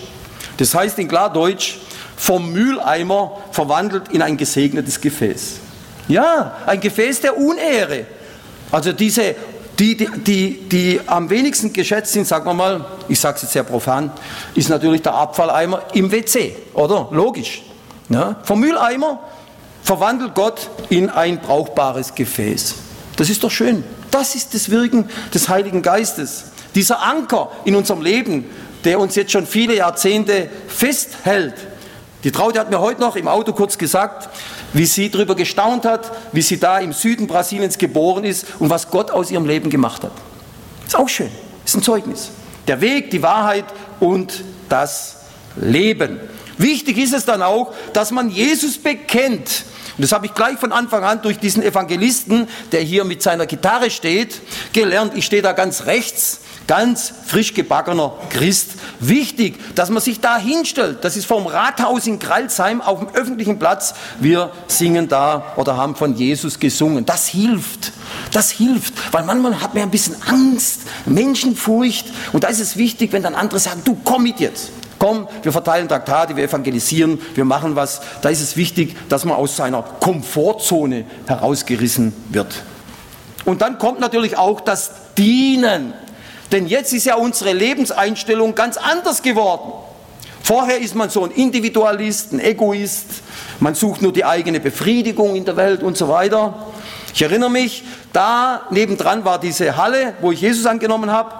[0.58, 1.78] Das heißt in Klardeutsch,
[2.18, 5.60] vom Mülleimer verwandelt in ein gesegnetes Gefäß.
[6.06, 8.04] Ja, ein Gefäß der Unehre.
[8.70, 9.36] Also diese
[9.78, 13.52] die, die, die, die am wenigsten geschätzt sind, sagen wir mal, ich sage es jetzt
[13.52, 14.12] sehr profan,
[14.54, 17.08] ist natürlich der Abfalleimer im WC, oder?
[17.10, 17.62] Logisch.
[18.10, 18.36] Ja?
[18.42, 19.20] Vom Mülleimer
[19.88, 22.74] verwandelt Gott in ein brauchbares Gefäß.
[23.16, 23.84] Das ist doch schön.
[24.10, 26.52] Das ist das Wirken des Heiligen Geistes.
[26.74, 28.44] Dieser Anker in unserem Leben,
[28.84, 31.54] der uns jetzt schon viele Jahrzehnte festhält.
[32.22, 34.28] Die Traute hat mir heute noch im Auto kurz gesagt,
[34.74, 38.90] wie sie darüber gestaunt hat, wie sie da im Süden Brasiliens geboren ist und was
[38.90, 40.12] Gott aus ihrem Leben gemacht hat.
[40.86, 41.30] Ist auch schön,
[41.64, 42.28] ist ein Zeugnis.
[42.66, 43.64] Der Weg, die Wahrheit
[44.00, 45.20] und das
[45.56, 46.20] Leben.
[46.58, 49.64] Wichtig ist es dann auch, dass man Jesus bekennt.
[49.98, 53.46] Und das habe ich gleich von Anfang an durch diesen Evangelisten, der hier mit seiner
[53.46, 54.40] Gitarre steht,
[54.72, 55.12] gelernt.
[55.16, 58.72] Ich stehe da ganz rechts ganz frisch gebackener Christ.
[59.00, 60.98] Wichtig, dass man sich da hinstellt.
[61.02, 63.94] Das ist vom Rathaus in Kralsheim auf dem öffentlichen Platz.
[64.20, 67.04] Wir singen da oder haben von Jesus gesungen.
[67.04, 67.92] Das hilft.
[68.32, 72.06] Das hilft, weil manchmal hat man ein bisschen Angst, Menschenfurcht.
[72.32, 74.70] Und da ist es wichtig, wenn dann andere sagen, du komm mit jetzt.
[74.98, 78.00] Komm, wir verteilen Traktate, wir evangelisieren, wir machen was.
[78.20, 82.62] Da ist es wichtig, dass man aus seiner Komfortzone herausgerissen wird.
[83.44, 85.94] Und dann kommt natürlich auch das Dienen.
[86.50, 89.72] Denn jetzt ist ja unsere Lebenseinstellung ganz anders geworden.
[90.42, 93.22] Vorher ist man so ein Individualist, ein Egoist,
[93.60, 96.54] man sucht nur die eigene Befriedigung in der Welt und so weiter.
[97.12, 101.34] Ich erinnere mich, da nebendran war diese Halle, wo ich Jesus angenommen habe.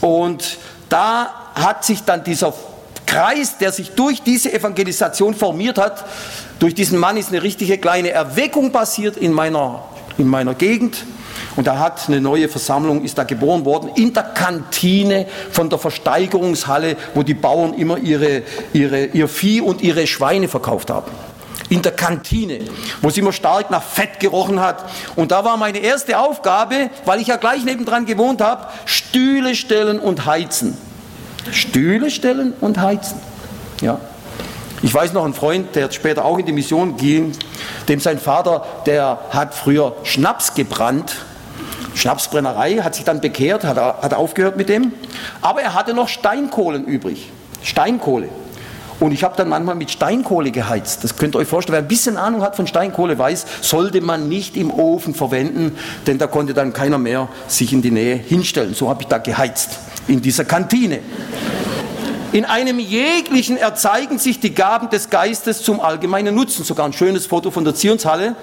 [0.00, 2.54] Und da hat sich dann dieser
[3.10, 6.04] Kreis, der sich durch diese Evangelisation formiert hat,
[6.60, 9.82] durch diesen Mann ist eine richtige kleine Erweckung passiert in meiner,
[10.16, 11.04] in meiner Gegend.
[11.56, 15.80] Und da hat eine neue Versammlung, ist da geboren worden, in der Kantine von der
[15.80, 21.10] Versteigerungshalle, wo die Bauern immer ihre, ihre, ihr Vieh und ihre Schweine verkauft haben.
[21.68, 22.60] In der Kantine,
[23.02, 24.84] wo es immer stark nach Fett gerochen hat.
[25.16, 29.98] Und da war meine erste Aufgabe, weil ich ja gleich nebendran gewohnt habe, Stühle stellen
[29.98, 30.78] und heizen.
[31.52, 33.18] Stühle stellen und heizen.
[33.80, 33.98] Ja.
[34.82, 37.32] Ich weiß noch einen Freund, der später auch in die Mission ging,
[37.88, 41.16] dem sein Vater, der hat früher Schnaps gebrannt
[41.94, 44.92] Schnapsbrennerei, hat sich dann bekehrt, hat, hat aufgehört mit dem.
[45.40, 47.30] Aber er hatte noch Steinkohlen übrig.
[47.62, 48.28] Steinkohle.
[49.00, 51.04] Und ich habe dann manchmal mit Steinkohle geheizt.
[51.04, 51.74] Das könnt ihr euch vorstellen.
[51.74, 55.76] Wer ein bisschen Ahnung hat von Steinkohle weiß, sollte man nicht im Ofen verwenden,
[56.06, 58.74] denn da konnte dann keiner mehr sich in die Nähe hinstellen.
[58.74, 59.78] So habe ich da geheizt,
[60.10, 61.00] in dieser Kantine.
[62.32, 66.64] In einem jeglichen erzeigen sich die Gaben des Geistes zum allgemeinen Nutzen.
[66.64, 68.36] Sogar ein schönes Foto von der Zionshalle.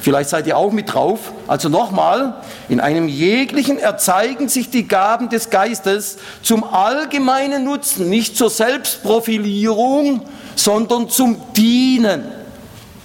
[0.00, 1.32] Vielleicht seid ihr auch mit drauf.
[1.48, 8.36] Also nochmal, in einem jeglichen erzeigen sich die Gaben des Geistes zum allgemeinen Nutzen, nicht
[8.36, 10.22] zur Selbstprofilierung,
[10.54, 12.24] sondern zum Dienen.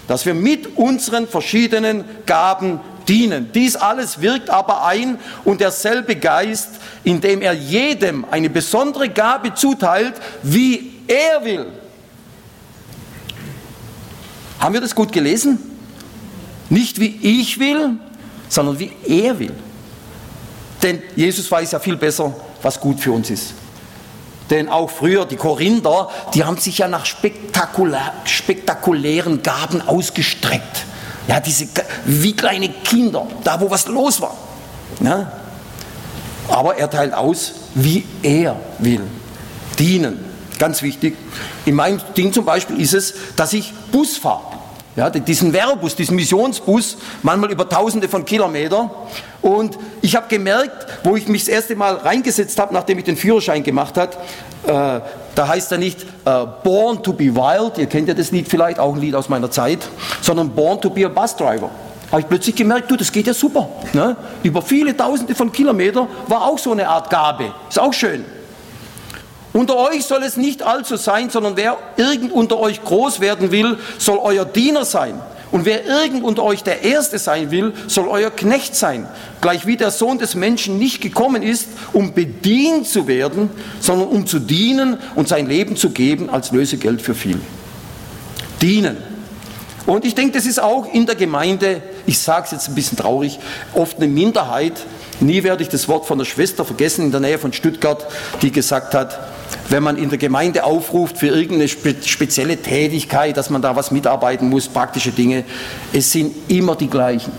[0.08, 3.52] Dass wir mit unseren verschiedenen Gaben dienen.
[3.54, 6.70] Dies alles wirkt aber ein und derselbe Geist,
[7.04, 11.66] indem er jedem eine besondere Gabe zuteilt, wie er will.
[14.60, 15.60] Haben wir das gut gelesen?
[16.70, 17.98] Nicht wie ich will,
[18.48, 19.54] sondern wie er will.
[20.82, 23.54] Denn Jesus weiß ja viel besser, was gut für uns ist.
[24.50, 30.86] Denn auch früher, die Korinther, die haben sich ja nach spektakulär, spektakulären Gaben ausgestreckt.
[31.28, 31.68] Ja, diese,
[32.06, 34.36] wie kleine Kinder, da wo was los war.
[35.00, 35.32] Ja?
[36.50, 39.02] Aber er teilt aus, wie er will.
[39.80, 40.20] Dienen,
[40.60, 41.16] ganz wichtig.
[41.66, 44.54] In meinem Ding zum Beispiel ist es, dass ich Bus fahre.
[44.96, 48.92] Ja, diesen Werbus, diesen Missionsbus, manchmal über tausende von Kilometern.
[49.42, 53.18] Und ich habe gemerkt, wo ich mich das erste Mal reingesetzt habe, nachdem ich den
[53.18, 54.12] Führerschein gemacht habe,
[54.68, 55.02] äh,
[55.36, 58.80] da heißt er nicht äh, Born to be Wild, ihr kennt ja das Lied vielleicht,
[58.80, 59.80] auch ein Lied aus meiner Zeit,
[60.22, 61.70] sondern Born to be a Bus Driver.
[62.12, 63.68] Habe ich plötzlich gemerkt, du, das geht ja super.
[63.94, 64.16] Ne?
[64.44, 67.52] Über viele tausende von Kilometern war auch so eine Art Gabe.
[67.68, 68.24] Ist auch schön.
[69.52, 73.78] Unter euch soll es nicht allzu sein, sondern wer irgend unter euch groß werden will,
[73.98, 75.20] soll euer Diener sein.
[75.54, 79.08] Und wer irgend unter euch der Erste sein will, soll euer Knecht sein.
[79.40, 84.26] Gleich wie der Sohn des Menschen nicht gekommen ist, um bedient zu werden, sondern um
[84.26, 87.40] zu dienen und sein Leben zu geben als Lösegeld für viele.
[88.64, 88.98] Dienen.
[89.86, 92.98] Und ich denke, das ist auch in der Gemeinde, ich sage es jetzt ein bisschen
[92.98, 93.38] traurig,
[93.74, 94.74] oft eine Minderheit.
[95.20, 98.08] Nie werde ich das Wort von der Schwester vergessen in der Nähe von Stuttgart,
[98.42, 99.20] die gesagt hat,
[99.70, 104.50] wenn man in der Gemeinde aufruft für irgendeine spezielle Tätigkeit, dass man da was mitarbeiten
[104.50, 105.44] muss, praktische Dinge,
[105.92, 107.32] es sind immer die gleichen.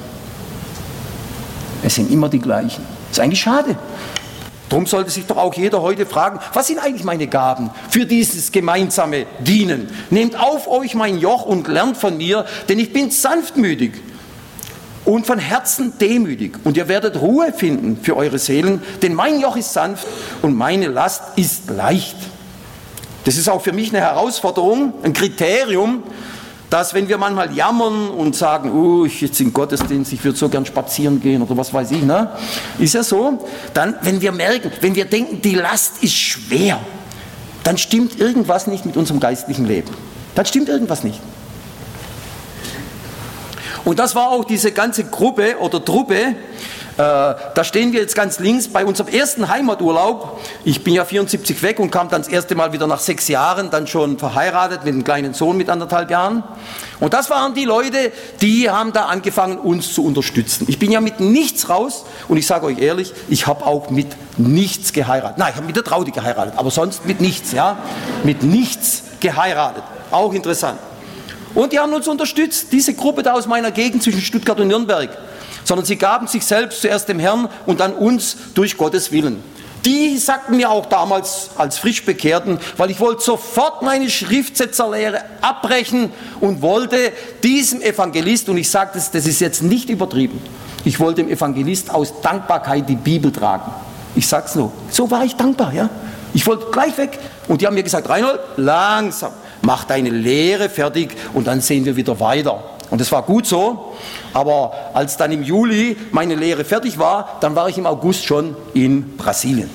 [1.83, 2.83] Es sind immer die gleichen.
[3.09, 3.77] Das ist eigentlich schade.
[4.68, 8.50] Darum sollte sich doch auch jeder heute fragen, was sind eigentlich meine Gaben für dieses
[8.50, 9.88] gemeinsame Dienen?
[10.11, 13.92] Nehmt auf euch mein Joch und lernt von mir, denn ich bin sanftmütig
[15.05, 16.59] und von Herzen demütig.
[16.64, 20.07] Und ihr werdet Ruhe finden für eure Seelen, denn mein Joch ist sanft
[20.43, 22.17] und meine Last ist leicht.
[23.25, 26.03] Das ist auch für mich eine Herausforderung, ein Kriterium,
[26.71, 30.49] dass wenn wir manchmal jammern und sagen, oh, ich jetzt in Gottesdienst, ich würde so
[30.49, 32.31] gern spazieren gehen oder was weiß ich, ne?
[32.79, 36.81] ist ja so, dann, wenn wir merken, wenn wir denken, die Last ist schwer,
[37.62, 39.90] dann stimmt irgendwas nicht mit unserem geistlichen Leben.
[40.35, 41.21] Dann stimmt irgendwas nicht.
[43.85, 46.14] Und das war auch diese ganze Gruppe oder Truppe.
[46.16, 46.35] Äh,
[46.97, 50.40] da stehen wir jetzt ganz links bei unserem ersten Heimaturlaub.
[50.64, 53.70] Ich bin ja 74 weg und kam dann das erste Mal wieder nach sechs Jahren,
[53.70, 56.44] dann schon verheiratet mit einem kleinen Sohn mit anderthalb Jahren.
[57.01, 60.66] Und das waren die Leute, die haben da angefangen, uns zu unterstützen.
[60.68, 64.07] Ich bin ja mit nichts raus und ich sage euch ehrlich, ich habe auch mit
[64.38, 65.37] nichts geheiratet.
[65.37, 67.77] Nein, ich habe mit der Traudi geheiratet, aber sonst mit nichts, ja,
[68.23, 69.83] mit nichts geheiratet.
[70.12, 70.79] Auch interessant.
[71.55, 75.11] Und die haben uns unterstützt, diese Gruppe da aus meiner Gegend zwischen Stuttgart und Nürnberg.
[75.64, 79.43] Sondern sie gaben sich selbst zuerst dem Herrn und dann uns durch Gottes Willen.
[79.85, 86.62] Die sagten mir auch damals als Frischbekehrten, weil ich wollte sofort meine Schriftsetzerlehre abbrechen und
[86.62, 87.12] wollte
[87.43, 90.40] diesem Evangelist, und ich sage das, das ist jetzt nicht übertrieben,
[90.87, 93.73] ich wollte dem Evangelist aus Dankbarkeit die Bibel tragen.
[94.17, 94.73] Ich sag's so.
[94.90, 95.90] So war ich dankbar, ja.
[96.33, 97.19] Ich wollte gleich weg.
[97.49, 99.33] Und die haben mir gesagt, Reinhold, langsam
[99.64, 102.62] mach deine Lehre fertig und dann sehen wir wieder weiter.
[102.90, 103.94] Und das war gut so,
[104.33, 108.55] aber als dann im Juli meine Lehre fertig war, dann war ich im August schon
[108.74, 109.70] in Brasilien.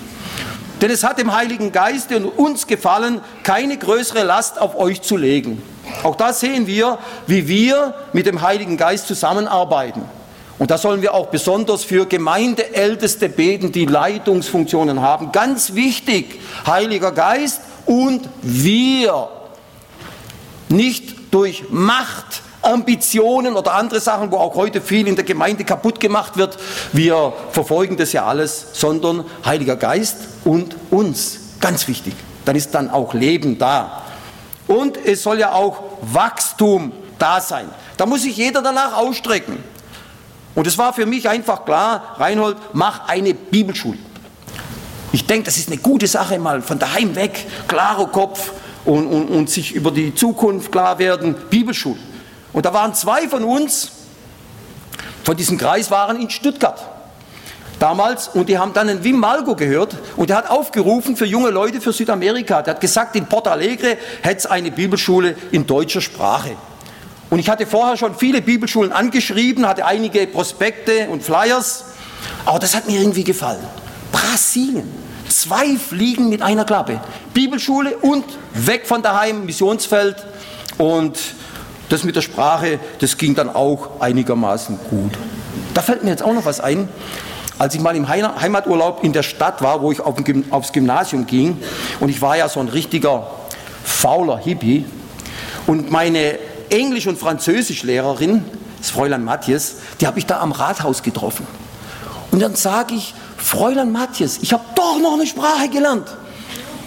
[0.82, 5.18] Denn es hat dem Heiligen Geist und uns gefallen, keine größere Last auf euch zu
[5.18, 5.62] legen.
[6.04, 10.04] Auch da sehen wir, wie wir mit dem Heiligen Geist zusammenarbeiten.
[10.58, 15.32] Und da sollen wir auch besonders für Gemeindeälteste beten, die Leitungsfunktionen haben.
[15.32, 19.30] Ganz wichtig, Heiliger Geist und wir
[20.70, 26.00] nicht durch Macht, Ambitionen oder andere Sachen, wo auch heute viel in der Gemeinde kaputt
[26.00, 26.58] gemacht wird.
[26.92, 31.40] Wir verfolgen das ja alles, sondern Heiliger Geist und uns.
[31.60, 32.14] Ganz wichtig.
[32.46, 34.04] Dann ist dann auch Leben da.
[34.68, 37.70] Und es soll ja auch Wachstum da sein.
[37.98, 39.58] Da muss sich jeder danach ausstrecken.
[40.56, 43.98] Und es war für mich einfach klar, Reinhold, mach eine Bibelschule.
[45.12, 48.52] Ich denke, das ist eine gute Sache, mal von daheim weg, klarer Kopf,
[48.86, 52.00] und, und, und sich über die Zukunft klar werden, Bibelschule.
[52.54, 53.92] Und da waren zwei von uns,
[55.24, 56.80] von diesem Kreis waren in Stuttgart.
[57.80, 61.50] damals und die haben dann einen Wim Malgo gehört und der hat aufgerufen für junge
[61.50, 62.62] Leute für Südamerika.
[62.62, 66.56] Der hat gesagt, in Porto Alegre hätte es eine Bibelschule in deutscher Sprache.
[67.30, 71.86] Und ich hatte vorher schon viele Bibelschulen angeschrieben, hatte einige Prospekte und Flyers,
[72.46, 73.64] aber das hat mir irgendwie gefallen.
[74.12, 74.92] Brasilien,
[75.30, 77.00] zwei Fliegen mit einer Klappe.
[77.34, 80.16] Bibelschule und weg von daheim, Missionsfeld
[80.78, 81.18] und
[81.90, 85.12] das mit der Sprache, das ging dann auch einigermaßen gut.
[85.74, 86.88] Da fällt mir jetzt auch noch was ein.
[87.58, 91.58] Als ich mal im Heimaturlaub in der Stadt war, wo ich aufs Gymnasium ging,
[92.00, 93.28] und ich war ja so ein richtiger
[93.84, 94.86] fauler Hippie,
[95.68, 96.40] und meine
[96.70, 98.46] Englisch- und Französischlehrerin,
[98.78, 101.46] das Fräulein Matthias, die habe ich da am Rathaus getroffen.
[102.32, 106.08] Und dann sage ich, Fräulein Matthias, ich habe doch noch eine Sprache gelernt.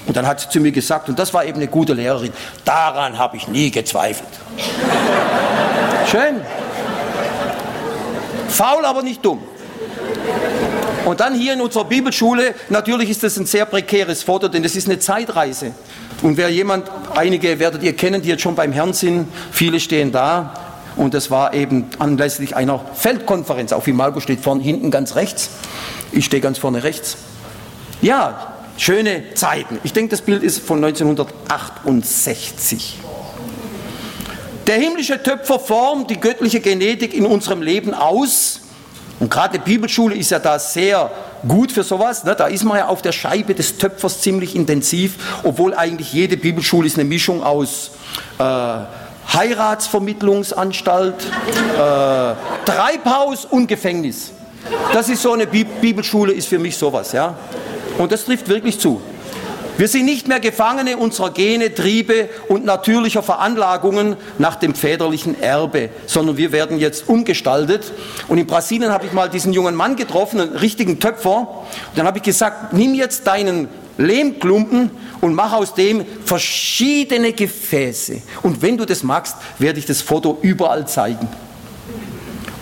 [0.07, 2.33] Und dann hat sie zu mir gesagt, und das war eben eine gute Lehrerin,
[2.65, 4.29] daran habe ich nie gezweifelt.
[6.11, 6.41] Schön.
[8.49, 9.41] Faul, aber nicht dumm.
[11.05, 14.77] Und dann hier in unserer Bibelschule, natürlich ist das ein sehr prekäres Foto, denn das
[14.77, 15.73] ist eine Zeitreise.
[16.23, 20.13] Und wer jemand, einige werdet ihr kennen, die jetzt schon beim Herrn sind, viele stehen
[20.13, 20.55] da.
[20.97, 23.73] Und das war eben anlässlich einer Feldkonferenz.
[23.73, 25.51] Auch wie Marco steht vorne hinten ganz rechts.
[26.13, 27.17] Ich stehe ganz vorne rechts.
[28.03, 29.79] Ja, schöne Zeiten.
[29.85, 32.99] Ich denke, das Bild ist von 1968.
[34.67, 38.61] Der himmlische Töpfer formt die göttliche Genetik in unserem Leben aus.
[39.19, 41.11] Und gerade die Bibelschule ist ja da sehr
[41.47, 42.25] gut für sowas.
[42.25, 42.35] Ne?
[42.35, 46.87] Da ist man ja auf der Scheibe des Töpfers ziemlich intensiv, obwohl eigentlich jede Bibelschule
[46.87, 47.93] ist eine Mischung aus
[48.39, 48.43] äh,
[49.33, 54.33] Heiratsvermittlungsanstalt, äh, Treibhaus und Gefängnis.
[54.93, 57.13] Das ist so eine Bibelschule, ist für mich sowas.
[57.13, 57.35] Ja?
[57.99, 59.01] Und das trifft wirklich zu.
[59.79, 65.89] Wir sind nicht mehr Gefangene unserer Gene, Triebe und natürlicher Veranlagungen nach dem väterlichen Erbe,
[66.07, 67.91] sondern wir werden jetzt umgestaltet.
[68.29, 71.39] Und in Brasilien habe ich mal diesen jungen Mann getroffen, einen richtigen Töpfer.
[71.39, 78.23] Und dann habe ich gesagt, nimm jetzt deinen Lehmklumpen und mach aus dem verschiedene Gefäße.
[78.43, 81.29] Und wenn du das magst, werde ich das Foto überall zeigen.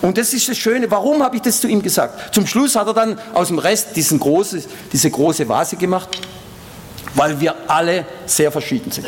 [0.01, 0.89] Und das ist das Schöne.
[0.89, 2.33] Warum habe ich das zu ihm gesagt?
[2.33, 6.09] Zum Schluss hat er dann aus dem Rest diesen große, diese große Vase gemacht
[7.15, 9.07] weil wir alle sehr verschieden sind.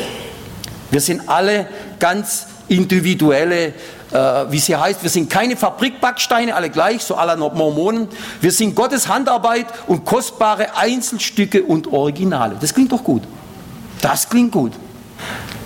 [0.90, 1.66] Wir sind alle
[1.98, 3.72] ganz individuelle,
[4.14, 8.08] äh, wie sie heißt, wir sind keine Fabrikbacksteine, alle gleich, so aller Mormonen.
[8.40, 12.56] Wir sind Gottes Handarbeit und kostbare Einzelstücke und Originale.
[12.60, 13.22] Das klingt doch gut.
[14.00, 14.72] Das klingt gut.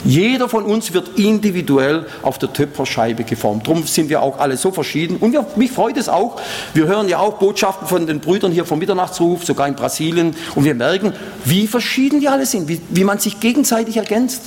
[0.04, 3.66] Jeder von uns wird individuell auf der Töpferscheibe geformt.
[3.66, 5.16] Darum sind wir auch alle so verschieden.
[5.18, 6.40] Und wir, mich freut es auch.
[6.72, 10.34] Wir hören ja auch Botschaften von den Brüdern hier vom Mitternachtsruf, sogar in Brasilien.
[10.54, 11.12] Und wir merken,
[11.44, 14.42] wie verschieden die alle sind, wie, wie man sich gegenseitig ergänzt.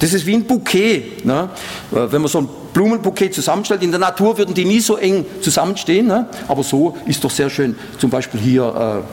[0.00, 1.24] Das ist wie ein Bouquet.
[1.24, 1.48] Ne?
[1.90, 6.06] Wenn man so ein Blumenbouquet zusammenstellt, in der Natur würden die nie so eng zusammenstehen.
[6.06, 6.26] Ne?
[6.48, 7.76] Aber so ist doch sehr schön.
[7.98, 9.04] Zum Beispiel hier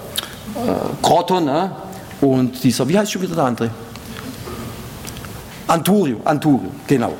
[0.58, 1.72] äh, äh, ne?
[2.22, 3.70] und dieser, wie heißt schon wieder der andere?
[5.68, 7.14] Anturio, Anturio, genau.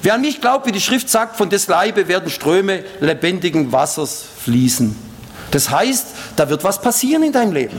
[0.00, 4.24] Wer an mich glaubt, wie die Schrift sagt, von des Leibe werden Ströme lebendigen Wassers
[4.42, 4.96] fließen.
[5.50, 7.76] Das heißt, da wird was passieren in deinem Leben.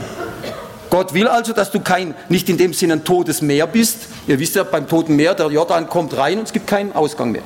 [0.90, 4.08] Gott will also, dass du kein, nicht in dem Sinne ein totes Meer bist.
[4.26, 7.32] Ihr wisst ja, beim Toten Meer, der Jordan kommt rein und es gibt keinen Ausgang
[7.32, 7.42] mehr.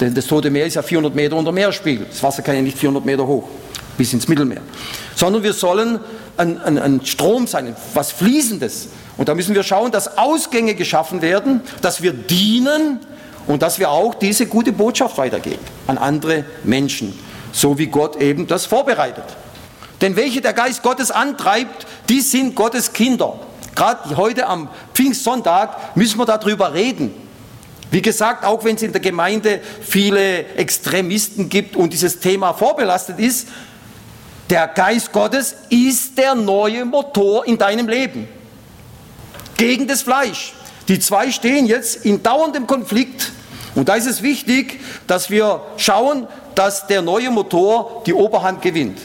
[0.00, 2.06] Denn das Tote Meer ist ja 400 Meter unter Meerspiegel.
[2.06, 3.48] Das Wasser kann ja nicht 400 Meter hoch,
[3.98, 4.62] bis ins Mittelmeer.
[5.14, 6.00] Sondern wir sollen
[6.36, 8.88] ein, ein, ein Strom sein, was Fließendes.
[9.18, 13.00] Und da müssen wir schauen, dass Ausgänge geschaffen werden, dass wir dienen
[13.46, 17.18] und dass wir auch diese gute Botschaft weitergeben an andere Menschen,
[17.52, 19.24] so wie Gott eben das vorbereitet.
[20.00, 23.38] Denn welche der Geist Gottes antreibt, die sind Gottes Kinder.
[23.74, 27.14] Gerade heute am Pfingstsonntag müssen wir darüber reden.
[27.90, 33.18] Wie gesagt, auch wenn es in der Gemeinde viele Extremisten gibt und dieses Thema vorbelastet
[33.18, 33.48] ist,
[34.48, 38.28] der Geist Gottes ist der neue Motor in deinem Leben
[39.56, 40.54] gegen das Fleisch.
[40.88, 43.32] Die zwei stehen jetzt in dauerndem Konflikt.
[43.74, 48.98] Und da ist es wichtig, dass wir schauen, dass der neue Motor die Oberhand gewinnt.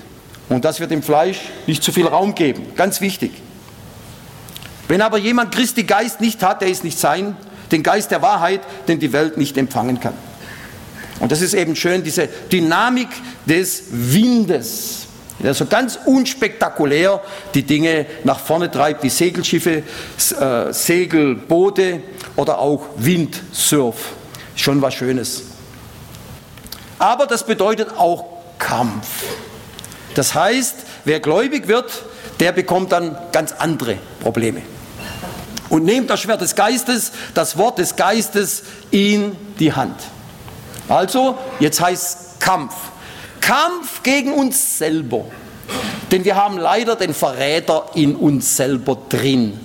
[0.50, 2.74] Und dass wir dem Fleisch nicht zu viel Raum geben.
[2.76, 3.32] Ganz wichtig.
[4.88, 7.36] Wenn aber jemand Christi Geist nicht hat, der ist nicht sein,
[7.72, 10.14] den Geist der Wahrheit, den die Welt nicht empfangen kann.
[11.20, 13.10] Und das ist eben schön, diese Dynamik
[13.48, 15.06] des Windes
[15.40, 17.22] der so ganz unspektakulär
[17.54, 19.84] die Dinge nach vorne treibt, wie Segelschiffe,
[20.40, 22.02] äh, Segelboote
[22.36, 24.14] oder auch Windsurf.
[24.56, 25.44] Schon was Schönes.
[26.98, 28.26] Aber das bedeutet auch
[28.58, 29.24] Kampf.
[30.14, 31.92] Das heißt, wer gläubig wird,
[32.40, 34.62] der bekommt dann ganz andere Probleme.
[35.76, 39.98] Und nehmt das Schwert des Geistes, das Wort des Geistes in die Hand.
[40.88, 42.74] Also, jetzt heißt Kampf.
[43.42, 45.26] Kampf gegen uns selber.
[46.14, 49.60] Denn wir haben leider den Verräter in uns selber drin.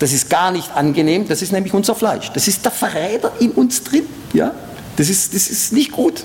[0.00, 2.32] Das ist gar nicht angenehm, das ist nämlich unser Fleisch.
[2.32, 4.08] Das ist der Verräter in uns drin.
[4.32, 4.52] Ja?
[4.96, 6.24] Das, ist, das ist nicht gut.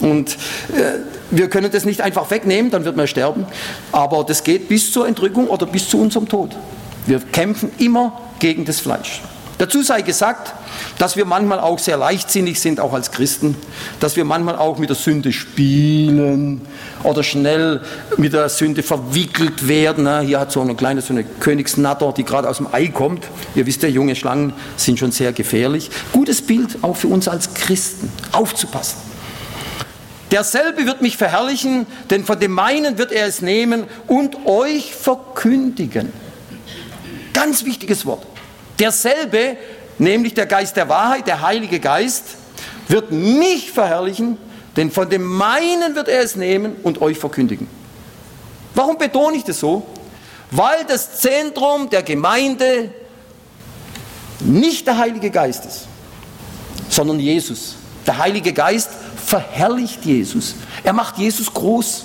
[0.00, 0.32] Und
[0.74, 0.98] äh,
[1.30, 3.46] wir können das nicht einfach wegnehmen, dann wird man sterben.
[3.92, 6.54] Aber das geht bis zur Entrückung oder bis zu unserem Tod.
[7.06, 9.22] Wir kämpfen immer gegen das Fleisch.
[9.58, 10.54] Dazu sei gesagt,
[10.98, 13.56] dass wir manchmal auch sehr leichtsinnig sind, auch als Christen,
[13.98, 16.60] dass wir manchmal auch mit der Sünde spielen
[17.02, 17.80] oder schnell
[18.16, 20.20] mit der Sünde verwickelt werden.
[20.20, 23.26] Hier hat so eine kleine so eine Königsnatter, die gerade aus dem Ei kommt.
[23.56, 25.90] Ihr wisst ja, junge Schlangen sind schon sehr gefährlich.
[26.12, 28.98] Gutes Bild auch für uns als Christen, aufzupassen.
[30.30, 36.12] Derselbe wird mich verherrlichen, denn von dem meinen wird er es nehmen und euch verkündigen.
[37.38, 38.26] Ganz wichtiges Wort.
[38.80, 39.56] Derselbe,
[39.96, 42.24] nämlich der Geist der Wahrheit, der Heilige Geist,
[42.88, 44.36] wird mich verherrlichen,
[44.76, 47.68] denn von dem meinen wird er es nehmen und euch verkündigen.
[48.74, 49.86] Warum betone ich das so?
[50.50, 52.92] Weil das Zentrum der Gemeinde
[54.40, 55.86] nicht der Heilige Geist ist,
[56.88, 57.76] sondern Jesus.
[58.04, 58.90] Der Heilige Geist
[59.24, 60.56] verherrlicht Jesus.
[60.82, 62.02] Er macht Jesus groß.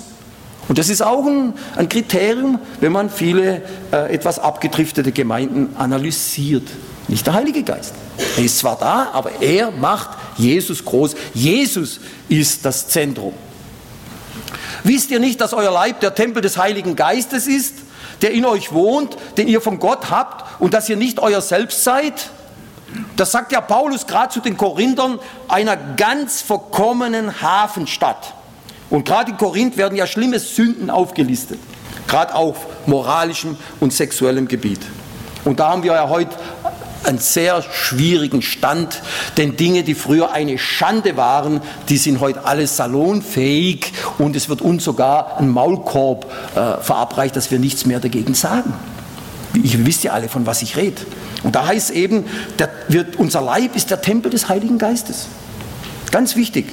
[0.68, 3.62] Und das ist auch ein, ein Kriterium, wenn man viele
[3.92, 6.68] äh, etwas abgedriftete Gemeinden analysiert.
[7.08, 7.94] Nicht der Heilige Geist.
[8.36, 11.14] Er ist zwar da, aber er macht Jesus groß.
[11.34, 13.34] Jesus ist das Zentrum.
[14.84, 17.74] Wisst ihr nicht, dass euer Leib der Tempel des Heiligen Geistes ist,
[18.22, 21.84] der in euch wohnt, den ihr von Gott habt und dass ihr nicht euer Selbst
[21.84, 22.30] seid?
[23.16, 28.34] Das sagt ja Paulus gerade zu den Korinthern, einer ganz verkommenen Hafenstadt.
[28.94, 31.58] Und gerade in Korinth werden ja schlimme Sünden aufgelistet,
[32.06, 34.78] gerade auf moralischem und sexuellem Gebiet.
[35.44, 36.36] Und da haben wir ja heute
[37.02, 39.02] einen sehr schwierigen Stand,
[39.36, 44.62] denn Dinge, die früher eine Schande waren, die sind heute alle salonfähig und es wird
[44.62, 48.74] uns sogar ein Maulkorb äh, verabreicht, dass wir nichts mehr dagegen sagen.
[49.54, 51.02] Ihr wisst ja alle, von was ich rede.
[51.42, 52.26] Und da heißt eben,
[52.60, 55.26] der, wird, unser Leib ist der Tempel des Heiligen Geistes.
[56.12, 56.66] Ganz wichtig.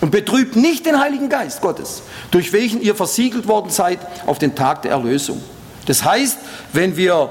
[0.00, 4.54] Und betrübt nicht den Heiligen Geist Gottes, durch welchen ihr versiegelt worden seid auf den
[4.54, 5.42] Tag der Erlösung.
[5.86, 6.38] Das heißt,
[6.72, 7.30] wenn wir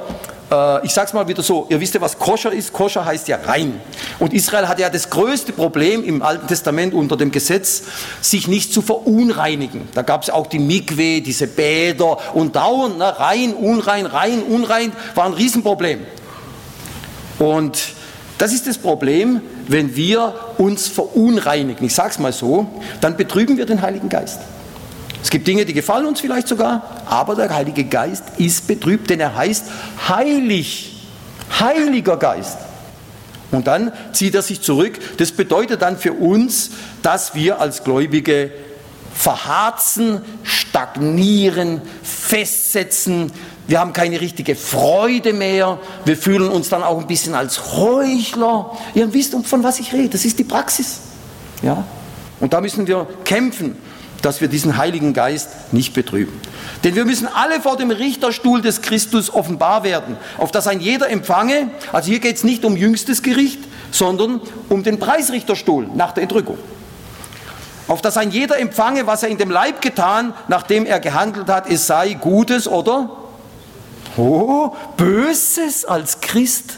[0.51, 2.73] äh, ich sage es mal wieder so, ihr wisst ja, was Koscher ist.
[2.73, 3.79] Koscher heißt ja rein.
[4.19, 7.83] Und Israel hat ja das größte Problem im Alten Testament unter dem Gesetz,
[8.21, 9.87] sich nicht zu verunreinigen.
[9.93, 14.91] Da gab es auch die Mikwe, diese Bäder und dauernd ne, rein, unrein, rein, unrein,
[15.15, 16.05] war ein Riesenproblem.
[17.37, 17.79] Und
[18.39, 21.85] das ist das Problem, wenn wir uns verunreinigen.
[21.85, 22.67] Ich sage es mal so,
[23.01, 24.39] dann betrüben wir den Heiligen Geist.
[25.21, 29.19] Es gibt Dinge, die gefallen uns vielleicht sogar, aber der Heilige Geist ist betrübt, denn
[29.19, 29.65] er heißt
[30.07, 31.05] heilig,
[31.59, 32.57] heiliger Geist.
[33.51, 34.97] Und dann zieht er sich zurück.
[35.17, 36.71] Das bedeutet dann für uns,
[37.01, 38.51] dass wir als Gläubige
[39.13, 43.33] verharzen, stagnieren, festsetzen.
[43.69, 45.77] Wir haben keine richtige Freude mehr.
[46.03, 48.75] Wir fühlen uns dann auch ein bisschen als Heuchler.
[48.95, 50.09] Ihr wisst, von was ich rede.
[50.09, 51.01] Das ist die Praxis.
[51.61, 51.83] Ja?
[52.39, 53.77] Und da müssen wir kämpfen
[54.21, 56.41] dass wir diesen Heiligen Geist nicht betrüben.
[56.83, 61.09] Denn wir müssen alle vor dem Richterstuhl des Christus offenbar werden, auf das ein jeder
[61.09, 63.59] empfange, also hier geht es nicht um jüngstes Gericht,
[63.91, 66.57] sondern um den Preisrichterstuhl nach der Entrückung.
[67.87, 71.71] Auf das ein jeder empfange, was er in dem Leib getan, nachdem er gehandelt hat,
[71.71, 73.09] es sei Gutes oder
[74.19, 76.77] oh, Böses als Christ.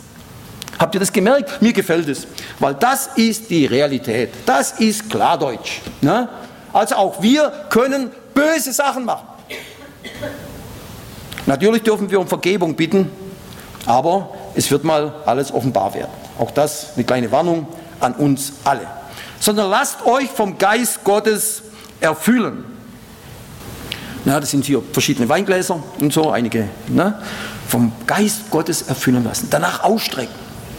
[0.79, 1.61] Habt ihr das gemerkt?
[1.61, 2.25] Mir gefällt es,
[2.59, 4.31] weil das ist die Realität.
[4.45, 5.81] Das ist Klardeutsch.
[6.01, 6.27] Ne?
[6.73, 9.27] Also auch wir können böse Sachen machen.
[11.45, 13.11] Natürlich dürfen wir um Vergebung bitten,
[13.85, 16.11] aber es wird mal alles offenbar werden.
[16.39, 17.67] Auch das eine kleine Warnung
[17.99, 18.87] an uns alle.
[19.39, 21.63] Sondern lasst euch vom Geist Gottes
[21.99, 22.63] erfüllen.
[24.26, 26.69] Na, das sind hier verschiedene Weingläser und so, einige.
[26.88, 27.19] Ne?
[27.67, 29.47] Vom Geist Gottes erfüllen lassen.
[29.49, 30.36] Danach ausstrecken.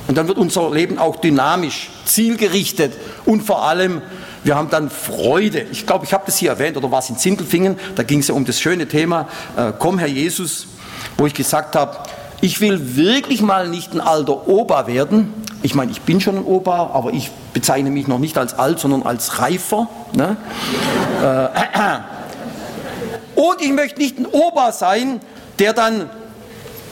[0.09, 2.93] Und dann wird unser Leben auch dynamisch, zielgerichtet
[3.25, 4.03] und vor allem
[4.45, 5.67] wir haben dann Freude.
[5.71, 7.79] Ich glaube, ich habe das hier erwähnt oder war es in Zindelfingen.
[7.95, 10.67] Da ging es ja um das schöne Thema, äh, komm Herr Jesus,
[11.17, 11.97] wo ich gesagt habe,
[12.41, 15.33] ich will wirklich mal nicht ein alter Opa werden.
[15.63, 18.81] Ich meine, ich bin schon ein Opa, aber ich bezeichne mich noch nicht als alt,
[18.81, 19.89] sondern als reifer.
[20.13, 20.37] Ne?
[21.23, 21.25] äh,
[23.43, 25.21] und ich möchte nicht ein Opa sein,
[25.59, 26.09] der dann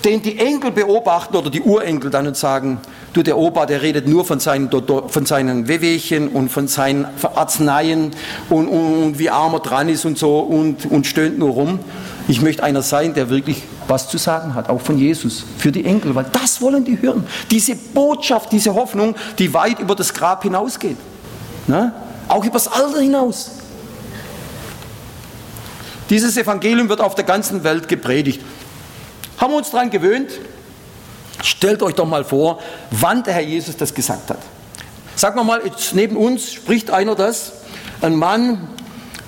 [0.04, 2.80] den die Enkel beobachten oder die Urenkel dann und sagen,
[3.12, 8.10] du der Opa, der redet nur von seinen, von seinen Wehwehchen und von seinen Arzneien
[8.48, 11.78] und, und, und, wie arm er dran ist und so und, und stöhnt nur rum.
[12.26, 15.84] Ich möchte einer sein, der wirklich was zu sagen hat, auch von Jesus, für die
[15.84, 17.24] Enkel, weil das wollen die hören.
[17.50, 20.96] Diese Botschaft, diese Hoffnung, die weit über das Grab hinausgeht.
[21.68, 21.92] Ne?
[22.26, 23.59] Auch über das Alter hinaus.
[26.10, 28.42] Dieses Evangelium wird auf der ganzen Welt gepredigt.
[29.38, 30.32] Haben wir uns daran gewöhnt?
[31.42, 32.58] Stellt euch doch mal vor,
[32.90, 34.38] wann der Herr Jesus das gesagt hat.
[35.16, 37.52] Sagen wir mal, jetzt neben uns spricht einer das,
[38.02, 38.68] ein Mann,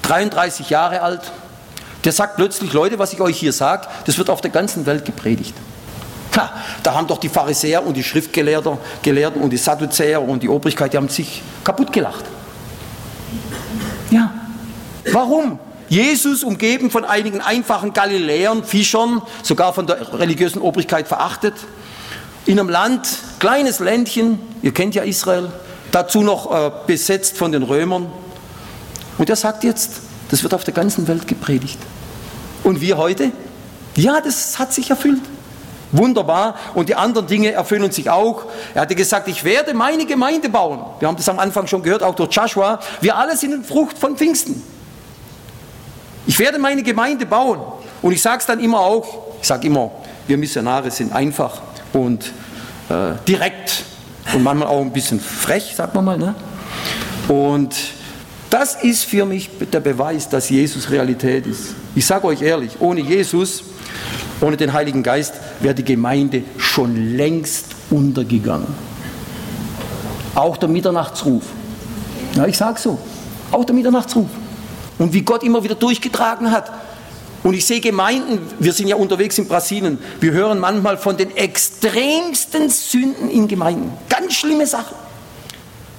[0.03, 1.33] 33 Jahre alt,
[2.05, 5.05] der sagt plötzlich, Leute, was ich euch hier sage, das wird auf der ganzen Welt
[5.05, 5.55] gepredigt.
[6.37, 6.51] Ha,
[6.83, 10.93] da haben doch die Pharisäer und die Schriftgelehrten Gelehrten und die Sadduzäer und die Obrigkeit,
[10.93, 12.25] die haben sich kaputt gelacht.
[14.11, 14.33] Ja.
[15.13, 15.59] Warum?
[15.93, 21.53] Jesus, umgeben von einigen einfachen Galiläern, Fischern, sogar von der religiösen Obrigkeit verachtet,
[22.47, 25.53] in einem Land, kleines Ländchen, ihr kennt ja Israel,
[25.91, 28.11] dazu noch äh, besetzt von den Römern.
[29.19, 31.79] Und er sagt jetzt, das wird auf der ganzen Welt gepredigt.
[32.65, 33.31] Und wir heute?
[33.95, 35.21] Ja, das hat sich erfüllt.
[35.91, 36.55] Wunderbar.
[36.73, 38.47] Und die anderen Dinge erfüllen sich auch.
[38.73, 40.83] Er hatte gesagt, ich werde meine Gemeinde bauen.
[41.01, 42.81] Wir haben das am Anfang schon gehört, auch durch Joshua.
[43.03, 44.63] Wir alle sind eine Frucht von Pfingsten.
[46.27, 47.61] Ich werde meine Gemeinde bauen.
[48.01, 49.07] Und ich sage es dann immer auch,
[49.41, 49.91] ich sage immer,
[50.27, 51.61] wir Missionare sind einfach
[51.93, 52.27] und
[52.89, 53.85] äh, direkt
[54.35, 56.19] und manchmal auch ein bisschen frech, sagt man mal.
[56.19, 56.35] Ne?
[57.29, 57.75] Und
[58.51, 61.75] das ist für mich der Beweis, dass Jesus Realität ist.
[61.95, 63.65] Ich sage euch ehrlich, ohne Jesus,
[64.41, 68.69] ohne den Heiligen Geist, wäre die Gemeinde schon längst untergegangen.
[70.35, 71.43] Auch der Mitternachtsruf.
[72.35, 72.99] Ja, ich sage so.
[73.51, 74.29] Auch der Mitternachtsruf.
[74.99, 76.71] Und wie Gott immer wieder durchgetragen hat.
[77.43, 81.37] Und ich sehe Gemeinden, wir sind ja unterwegs in Brasilien, wir hören manchmal von den
[81.37, 83.93] extremsten Sünden in Gemeinden.
[84.09, 84.95] Ganz schlimme Sachen.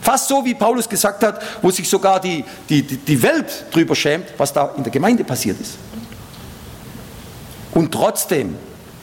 [0.02, 4.28] Fast so, wie Paulus gesagt hat, wo sich sogar die, die, die Welt drüber schämt,
[4.38, 5.76] was da in der Gemeinde passiert ist.
[7.74, 8.56] Und trotzdem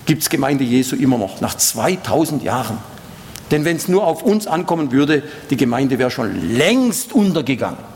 [0.07, 2.79] gibt es Gemeinde Jesu immer noch, nach 2000 Jahren.
[3.51, 7.90] Denn wenn es nur auf uns ankommen würde, die Gemeinde wäre schon längst untergegangen.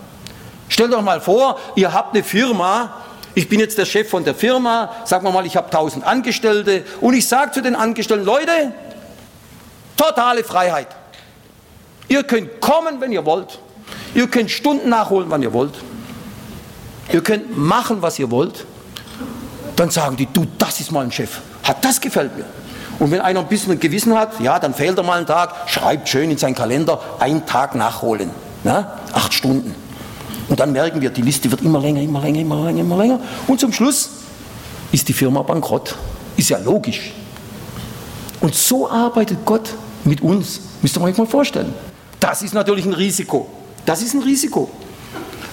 [0.75, 2.97] Stellt euch mal vor, ihr habt eine Firma,
[3.37, 6.83] ich bin jetzt der Chef von der Firma, sagen wir mal, ich habe 1000 Angestellte
[7.01, 8.73] und ich sage zu den Angestellten, Leute,
[9.97, 10.89] totale Freiheit.
[12.09, 13.61] Ihr könnt kommen, wenn ihr wollt.
[14.17, 15.75] Ihr könnt Stunden nachholen, wann ihr wollt.
[17.13, 18.67] Ihr könnt machen, was ihr wollt.
[19.77, 21.39] Dann sagen die, du, das ist mal ein Chef.
[21.63, 22.47] Hat das gefällt mir.
[22.99, 25.55] Und wenn einer ein bisschen ein Gewissen hat, ja, dann fehlt er mal einen Tag,
[25.69, 28.31] schreibt schön in seinen Kalender, einen Tag nachholen.
[28.65, 28.91] Ne?
[29.13, 29.84] Acht Stunden.
[30.49, 33.21] Und dann merken wir, die Liste wird immer länger, immer länger, immer länger, immer länger.
[33.47, 34.11] Und zum Schluss
[34.93, 35.97] ist die Firma bankrott.
[36.37, 37.13] Ist ja logisch.
[38.41, 39.75] Und so arbeitet Gott
[40.05, 40.61] mit uns.
[40.83, 41.73] Müsst ihr euch mal vorstellen.
[42.21, 43.49] Das ist natürlich ein Risiko.
[43.87, 44.71] Das ist ein Risiko.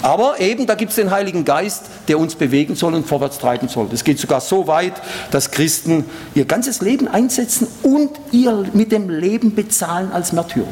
[0.02, 3.68] Aber eben, da gibt es den Heiligen Geist, der uns bewegen soll und vorwärts treiben
[3.68, 3.86] soll.
[3.88, 4.94] Das geht sogar so weit,
[5.30, 10.66] dass Christen ihr ganzes Leben einsetzen und ihr mit dem Leben bezahlen als Märtyrer.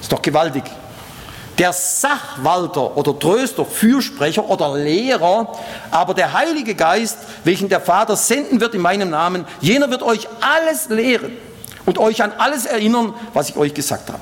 [0.00, 0.64] Ist doch gewaltig.
[1.58, 5.52] Der Sachwalter oder Tröster, Fürsprecher oder Lehrer,
[5.90, 10.26] aber der Heilige Geist, welchen der Vater senden wird in meinem Namen, jener wird euch
[10.40, 11.36] alles lehren
[11.86, 14.20] und euch an alles erinnern, was ich euch gesagt habe.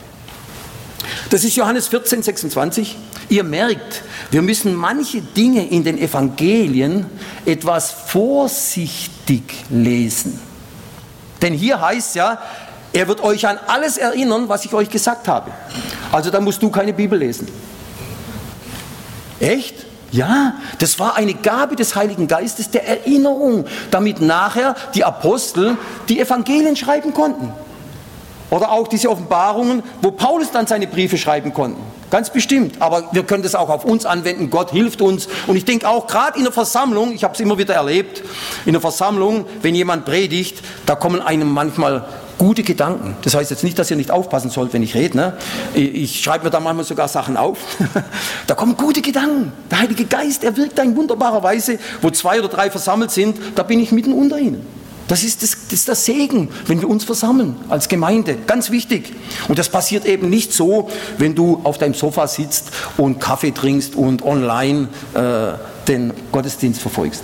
[1.31, 2.97] Das ist Johannes 14, 26.
[3.29, 7.07] Ihr merkt, wir müssen manche Dinge in den Evangelien
[7.47, 10.39] etwas vorsichtig lesen.
[11.41, 12.39] Denn hier heißt ja,
[12.93, 15.51] er wird euch an alles erinnern, was ich euch gesagt habe.
[16.11, 17.49] Also dann musst du keine Bibel lesen.
[19.41, 19.87] Echt?
[20.11, 25.79] Ja, das war eine Gabe des Heiligen Geistes der Erinnerung, damit nachher die Apostel
[26.09, 27.51] die Evangelien schreiben konnten.
[28.51, 31.81] Oder auch diese Offenbarungen, wo Paulus dann seine Briefe schreiben konnte.
[32.11, 32.83] Ganz bestimmt.
[32.83, 34.51] Aber wir können das auch auf uns anwenden.
[34.51, 35.27] Gott hilft uns.
[35.47, 38.23] Und ich denke auch gerade in der Versammlung, ich habe es immer wieder erlebt,
[38.67, 42.05] in der Versammlung, wenn jemand predigt, da kommen einem manchmal
[42.43, 43.15] gute Gedanken.
[43.23, 45.17] Das heißt jetzt nicht, dass ihr nicht aufpassen sollt, wenn ich rede.
[45.17, 45.37] Ne?
[45.75, 47.59] Ich schreibe mir da manchmal sogar Sachen auf.
[48.49, 49.53] da kommen gute Gedanken.
[49.71, 51.79] Der Heilige Geist, er wirkt da in wunderbarer Weise.
[52.01, 54.67] Wo zwei oder drei versammelt sind, da bin ich mitten unter ihnen.
[55.07, 58.37] Das ist, das, das ist der Segen, wenn wir uns versammeln als Gemeinde.
[58.45, 59.13] Ganz wichtig.
[59.47, 63.95] Und das passiert eben nicht so, wenn du auf deinem Sofa sitzt und Kaffee trinkst
[63.95, 65.53] und online äh,
[65.87, 67.23] den Gottesdienst verfolgst.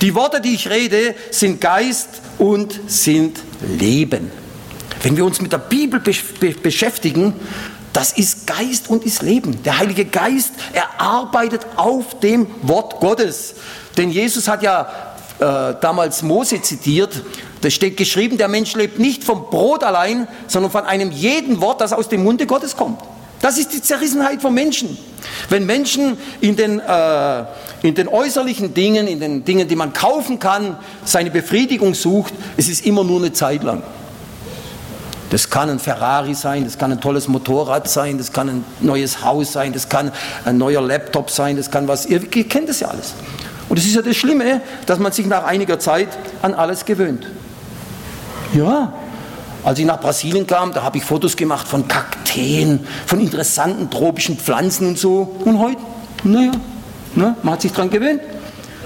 [0.00, 4.32] Die Worte, die ich rede, sind Geist und sind Leben.
[5.02, 7.34] Wenn wir uns mit der Bibel beschäftigen,
[7.92, 9.62] das ist Geist und ist Leben.
[9.62, 13.54] Der Heilige Geist, er arbeitet auf dem Wort Gottes.
[13.96, 14.88] Denn Jesus hat ja
[15.38, 17.22] äh, damals Mose zitiert.
[17.60, 21.80] Da steht geschrieben, der Mensch lebt nicht vom Brot allein, sondern von einem jeden Wort,
[21.80, 23.00] das aus dem Munde Gottes kommt.
[23.40, 24.98] Das ist die Zerrissenheit von Menschen.
[25.48, 27.44] Wenn Menschen in den, äh,
[27.82, 32.68] in den äußerlichen Dingen, in den Dingen, die man kaufen kann, seine Befriedigung sucht, es
[32.68, 33.82] ist immer nur eine Zeit lang.
[35.30, 39.24] Das kann ein Ferrari sein, das kann ein tolles Motorrad sein, das kann ein neues
[39.24, 40.10] Haus sein, das kann
[40.44, 43.14] ein neuer Laptop sein, das kann was, ihr, ihr kennt das ja alles.
[43.68, 46.08] Und es ist ja das Schlimme, dass man sich nach einiger Zeit
[46.42, 47.28] an alles gewöhnt.
[48.52, 48.92] Ja,
[49.64, 54.38] als ich nach Brasilien kam, da habe ich Fotos gemacht von Kakteen, von interessanten tropischen
[54.38, 55.36] Pflanzen und so.
[55.44, 55.80] Und heute,
[56.24, 56.52] naja,
[57.14, 58.22] ne, man hat sich daran gewöhnt.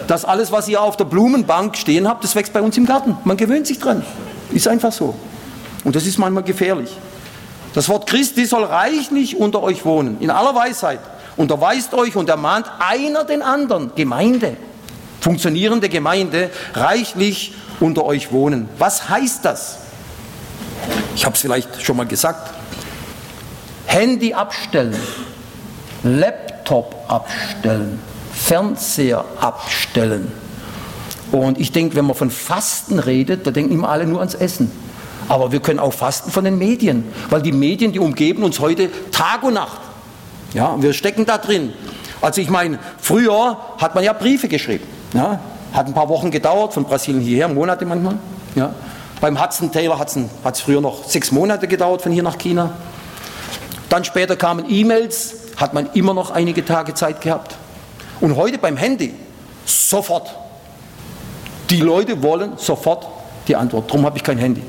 [0.06, 3.16] Das alles, was ihr auf der Blumenbank stehen habt, das wächst bei uns im Garten.
[3.24, 4.04] Man gewöhnt sich dran.
[4.52, 5.14] Ist einfach so.
[5.84, 6.90] Und das ist manchmal gefährlich.
[7.74, 11.00] Das Wort Christi soll reichlich unter euch wohnen, in aller Weisheit.
[11.36, 14.56] Unterweist euch und ermahnt einer den anderen, Gemeinde,
[15.20, 18.68] funktionierende Gemeinde, reichlich unter euch wohnen.
[18.78, 19.78] Was heißt das?
[21.14, 22.52] Ich habe es vielleicht schon mal gesagt.
[23.86, 24.96] Handy abstellen,
[26.02, 28.00] Laptop abstellen,
[28.32, 30.32] Fernseher abstellen.
[31.32, 34.70] Und ich denke, wenn man von Fasten redet, da denken immer alle nur ans Essen.
[35.28, 38.90] Aber wir können auch fasten von den Medien, weil die Medien, die umgeben uns heute
[39.10, 39.80] Tag und Nacht.
[40.52, 41.72] Ja, wir stecken da drin.
[42.20, 44.84] Also ich meine, früher hat man ja Briefe geschrieben.
[45.12, 45.40] Ja,
[45.72, 48.16] hat ein paar Wochen gedauert, von Brasilien hierher, Monate manchmal.
[48.54, 48.74] Ja.
[49.24, 50.14] Beim Hudson Taylor hat
[50.52, 52.74] es früher noch sechs Monate gedauert, von hier nach China.
[53.88, 57.54] Dann später kamen E-Mails, hat man immer noch einige Tage Zeit gehabt.
[58.20, 59.14] Und heute beim Handy,
[59.64, 60.36] sofort.
[61.70, 63.06] Die Leute wollen sofort
[63.48, 63.88] die Antwort.
[63.88, 64.60] Darum habe ich kein Handy.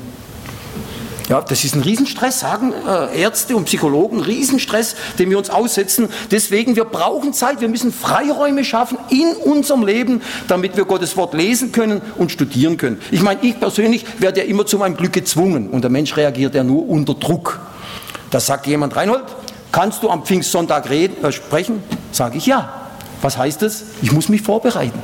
[1.28, 6.08] Ja, das ist ein Riesenstress, sagen äh, Ärzte und Psychologen, Riesenstress, den wir uns aussetzen.
[6.30, 11.34] Deswegen, wir brauchen Zeit, wir müssen Freiräume schaffen in unserem Leben, damit wir Gottes Wort
[11.34, 13.00] lesen können und studieren können.
[13.10, 16.54] Ich meine, ich persönlich werde ja immer zu meinem Glück gezwungen und der Mensch reagiert
[16.54, 17.58] ja nur unter Druck.
[18.30, 19.24] Da sagt jemand, Reinhold,
[19.72, 21.82] kannst du am Pfingstsonntag reden, äh, sprechen?
[22.12, 22.72] Sage ich ja.
[23.20, 23.82] Was heißt das?
[24.00, 25.00] Ich muss mich vorbereiten.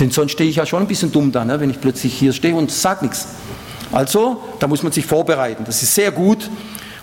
[0.00, 2.32] Denn sonst stehe ich ja schon ein bisschen dumm da, ne, wenn ich plötzlich hier
[2.32, 3.28] stehe und sage nichts.
[3.94, 5.62] Also, da muss man sich vorbereiten.
[5.64, 6.50] Das ist sehr gut.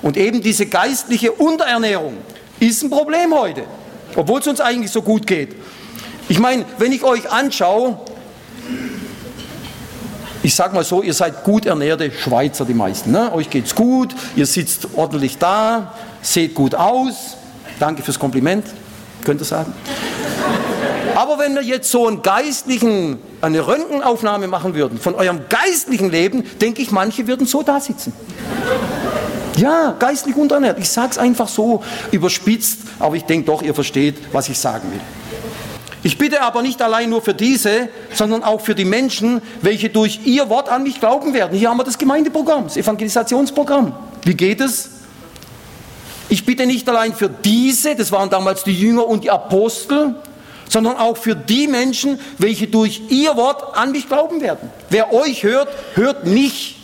[0.01, 2.17] Und eben diese geistliche Unterernährung
[2.59, 3.63] ist ein Problem heute,
[4.15, 5.55] obwohl es uns eigentlich so gut geht.
[6.27, 7.97] Ich meine, wenn ich euch anschaue,
[10.43, 13.11] ich sage mal so, ihr seid gut ernährte Schweizer, die meisten.
[13.11, 13.31] Ne?
[13.31, 17.37] Euch geht's gut, ihr sitzt ordentlich da, seht gut aus.
[17.79, 18.65] Danke fürs Kompliment,
[19.23, 19.73] könnt ihr sagen.
[21.21, 26.43] Aber wenn wir jetzt so einen geistlichen, eine Röntgenaufnahme machen würden von eurem geistlichen Leben,
[26.59, 28.11] denke ich, manche würden so da sitzen.
[29.55, 30.79] Ja, geistlich unterernährt.
[30.79, 34.91] Ich sage es einfach so überspitzt, aber ich denke doch, ihr versteht, was ich sagen
[34.91, 34.99] will.
[36.01, 40.21] Ich bitte aber nicht allein nur für diese, sondern auch für die Menschen, welche durch
[40.25, 41.55] ihr Wort an mich glauben werden.
[41.55, 43.93] Hier haben wir das Gemeindeprogramm, das Evangelisationsprogramm.
[44.23, 44.89] Wie geht es?
[46.29, 50.15] Ich bitte nicht allein für diese, das waren damals die Jünger und die Apostel,
[50.71, 54.69] sondern auch für die Menschen, welche durch ihr Wort an mich glauben werden.
[54.89, 56.77] Wer euch hört, hört mich.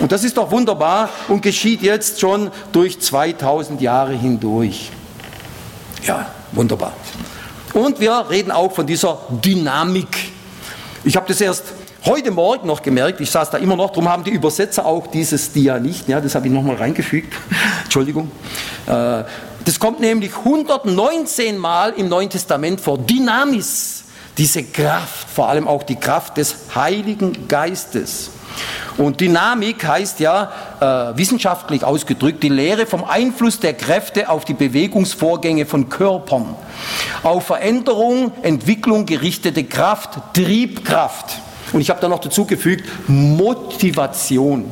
[0.00, 4.90] Und das ist doch wunderbar und geschieht jetzt schon durch 2000 Jahre hindurch.
[6.02, 6.92] Ja, wunderbar.
[7.72, 10.32] Und wir reden auch von dieser Dynamik.
[11.04, 11.64] Ich habe das erst
[12.04, 15.52] heute Morgen noch gemerkt, ich saß da immer noch, darum haben die Übersetzer auch dieses
[15.52, 17.32] Dia nicht, ja, das habe ich nochmal reingefügt,
[17.84, 18.30] Entschuldigung.
[18.86, 19.22] Äh,
[19.64, 22.98] das kommt nämlich 119 Mal im Neuen Testament vor.
[22.98, 24.04] Dynamis,
[24.36, 28.30] diese Kraft, vor allem auch die Kraft des Heiligen Geistes.
[28.96, 34.54] Und Dynamik heißt ja äh, wissenschaftlich ausgedrückt die Lehre vom Einfluss der Kräfte auf die
[34.54, 36.54] Bewegungsvorgänge von Körpern,
[37.24, 41.40] auf Veränderung, Entwicklung gerichtete Kraft, Triebkraft.
[41.72, 44.64] Und ich habe da noch dazu gefügt Motivation.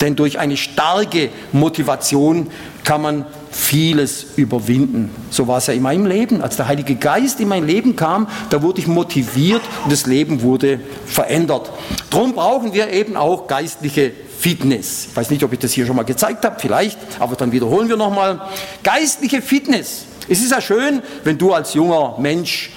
[0.00, 2.50] Denn durch eine starke Motivation
[2.84, 5.10] kann man vieles überwinden.
[5.30, 6.42] So war es ja in meinem Leben.
[6.42, 10.42] Als der Heilige Geist in mein Leben kam, da wurde ich motiviert und das Leben
[10.42, 11.70] wurde verändert.
[12.10, 15.06] Darum brauchen wir eben auch geistliche Fitness.
[15.10, 17.88] Ich weiß nicht, ob ich das hier schon mal gezeigt habe, vielleicht, aber dann wiederholen
[17.88, 18.40] wir nochmal.
[18.82, 20.06] Geistliche Fitness.
[20.28, 22.70] Es ist ja schön, wenn du als junger Mensch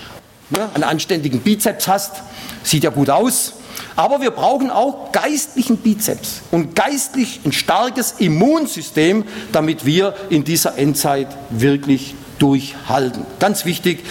[0.50, 2.22] ne, einen anständigen Bizeps hast.
[2.64, 3.54] Sieht ja gut aus.
[3.96, 10.78] Aber wir brauchen auch geistlichen Bizeps und geistlich ein starkes Immunsystem, damit wir in dieser
[10.78, 13.26] Endzeit wirklich durchhalten.
[13.40, 14.04] Ganz wichtig,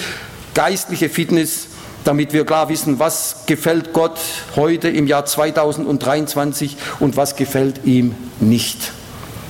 [0.55, 1.68] geistliche Fitness,
[2.05, 4.18] damit wir klar wissen, was gefällt Gott
[4.57, 8.93] heute im Jahr 2023 und was gefällt ihm nicht.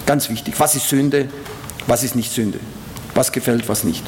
[0.07, 1.29] Ganz wichtig, was ist Sünde,
[1.87, 2.59] was ist nicht Sünde,
[3.15, 4.05] was gefällt, was nicht.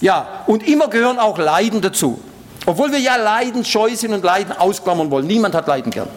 [0.00, 2.20] Ja, und immer gehören auch Leiden dazu.
[2.66, 5.26] Obwohl wir ja Leiden scheu sind und Leiden ausklammern wollen.
[5.26, 6.08] Niemand hat Leiden gern.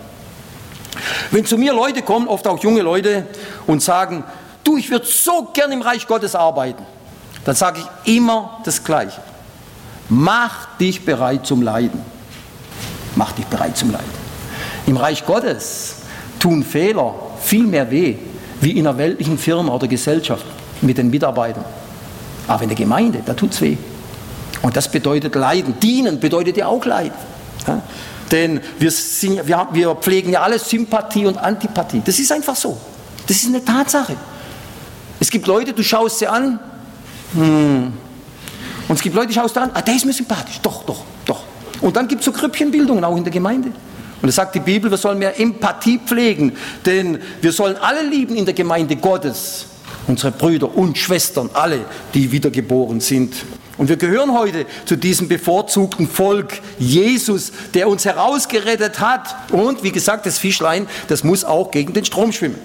[1.32, 3.28] Wenn zu mir Leute kommen, oft auch junge Leute,
[3.68, 4.24] und sagen,
[4.64, 6.84] du, ich würde so gern im Reich Gottes arbeiten,
[7.46, 9.22] dann sage ich immer das Gleiche.
[10.10, 12.02] Mach dich bereit zum Leiden.
[13.16, 14.20] Mach dich bereit zum Leiden.
[14.88, 15.98] Im Reich Gottes
[16.40, 18.16] tun Fehler viel mehr weh,
[18.60, 20.46] wie in einer weltlichen Firma oder Gesellschaft
[20.82, 21.66] mit den Mitarbeitern.
[22.48, 23.78] Aber in der Gemeinde, da tut es weh.
[24.62, 25.80] Und das bedeutet Leiden.
[25.80, 27.18] Dienen bedeutet ja auch Leiden.
[27.68, 27.82] Ja?
[28.32, 32.02] Denn wir, sind, wir, wir pflegen ja alle Sympathie und Antipathie.
[32.04, 32.78] Das ist einfach so.
[33.28, 34.16] Das ist eine Tatsache.
[35.20, 36.60] Es gibt Leute, du schaust sie an,
[37.34, 37.94] hm.
[38.88, 40.60] und es gibt Leute, die schaust du an, ah, der ist mir sympathisch.
[40.62, 41.42] Doch, doch, doch.
[41.82, 43.72] Und dann gibt es so Krüppchenbildungen auch in der Gemeinde.
[44.22, 46.54] Und es sagt die Bibel, wir sollen mehr Empathie pflegen,
[46.86, 49.66] denn wir sollen alle lieben in der Gemeinde Gottes,
[50.08, 53.34] unsere Brüder und Schwestern, alle, die wiedergeboren sind.
[53.80, 59.34] Und wir gehören heute zu diesem bevorzugten Volk Jesus, der uns herausgerettet hat.
[59.54, 62.60] Und wie gesagt, das Fischlein, das muss auch gegen den Strom schwimmen.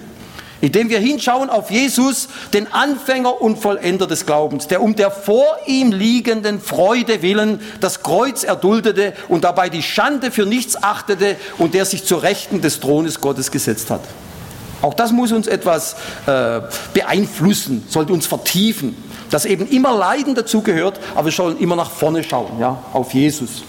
[0.60, 5.46] Indem wir hinschauen auf Jesus, den Anfänger und Vollender des Glaubens, der um der vor
[5.66, 11.74] ihm liegenden Freude willen das Kreuz erduldete und dabei die Schande für nichts achtete und
[11.74, 14.00] der sich zur Rechten des Thrones Gottes gesetzt hat.
[14.82, 15.94] Auch das muss uns etwas
[16.26, 16.60] äh,
[16.92, 18.96] beeinflussen, sollte uns vertiefen
[19.34, 23.64] dass eben immer Leiden dazugehört, aber wir sollen immer nach vorne schauen, ja, auf Jesus.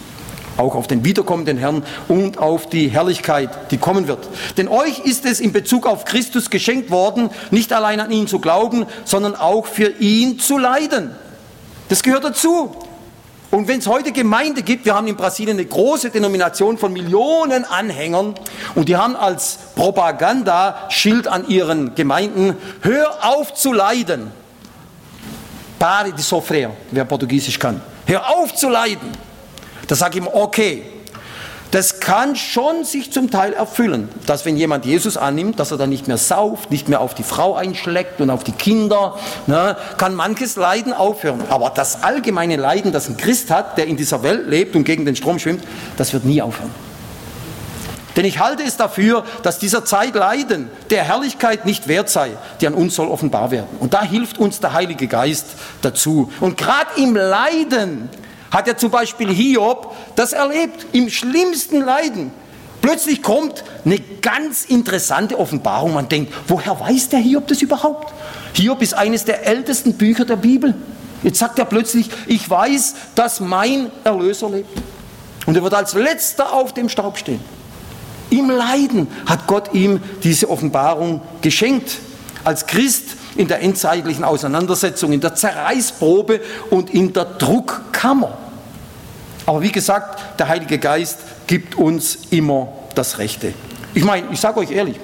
[0.57, 4.30] Auch auf den wiederkommenden Herrn und auf die Herrlichkeit, die kommen wird.
[4.57, 8.38] Denn euch ist es in Bezug auf Christus geschenkt worden, nicht allein an ihn zu
[8.38, 11.16] glauben, sondern auch für ihn zu leiden.
[11.89, 12.76] Das gehört dazu.
[13.49, 17.66] Und wenn es heute Gemeinde gibt, wir haben in Brasilien eine große Denomination von Millionen
[17.66, 18.36] Anhängern
[18.76, 24.45] und die haben als Propagandaschild an ihren Gemeinden, hör auf zu leiden.
[25.80, 27.82] Pare de sofrer, wer Portugiesisch kann.
[28.05, 29.11] Hör auf zu leiden.
[29.88, 30.84] Da sage ich ihm, okay,
[31.71, 35.89] das kann schon sich zum Teil erfüllen, dass wenn jemand Jesus annimmt, dass er dann
[35.89, 40.15] nicht mehr sauft, nicht mehr auf die Frau einschlägt und auf die Kinder, ne, kann
[40.15, 41.43] manches Leiden aufhören.
[41.49, 45.05] Aber das allgemeine Leiden, das ein Christ hat, der in dieser Welt lebt und gegen
[45.05, 45.63] den Strom schwimmt,
[45.97, 46.84] das wird nie aufhören.
[48.16, 52.68] Denn ich halte es dafür, dass dieser Zeit Leiden der Herrlichkeit nicht wert sei, die
[52.68, 53.68] an uns soll offenbar werden.
[53.80, 55.47] Und da hilft uns der Heilige Geist
[55.82, 56.32] dazu.
[56.39, 58.09] Und gerade im Leiden
[58.51, 62.32] hat er zum Beispiel Hiob das erlebt, im schlimmsten Leiden.
[62.82, 65.93] Plötzlich kommt eine ganz interessante Offenbarung.
[65.93, 68.13] Man denkt, woher weiß der Hiob das überhaupt?
[68.53, 70.74] Hiob ist eines der ältesten Bücher der Bibel.
[71.24, 74.70] Jetzt sagt er plötzlich, ich weiß, dass mein Erlöser lebt.
[75.47, 77.41] Und er wird als letzter auf dem Staub stehen.
[78.30, 81.99] Im Leiden hat Gott ihm diese Offenbarung geschenkt.
[82.43, 83.03] Als Christ
[83.36, 88.38] in der endzeitlichen Auseinandersetzung, in der Zerreißprobe und in der Druckkammer.
[89.45, 93.53] Aber wie gesagt, der Heilige Geist gibt uns immer das Rechte.
[93.93, 94.99] Ich meine, ich sage euch ehrlich,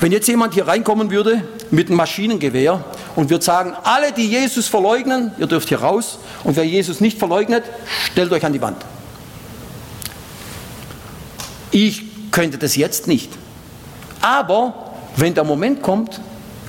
[0.00, 2.84] wenn jetzt jemand hier reinkommen würde mit einem Maschinengewehr
[3.16, 7.18] und würde sagen, alle, die Jesus verleugnen, ihr dürft hier raus, und wer Jesus nicht
[7.18, 7.64] verleugnet,
[8.10, 8.84] stellt euch an die Wand.
[11.74, 13.32] Ich könnte das jetzt nicht.
[14.20, 16.20] Aber wenn der Moment kommt,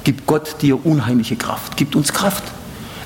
[0.03, 2.43] gibt Gott dir unheimliche Kraft, gibt uns Kraft.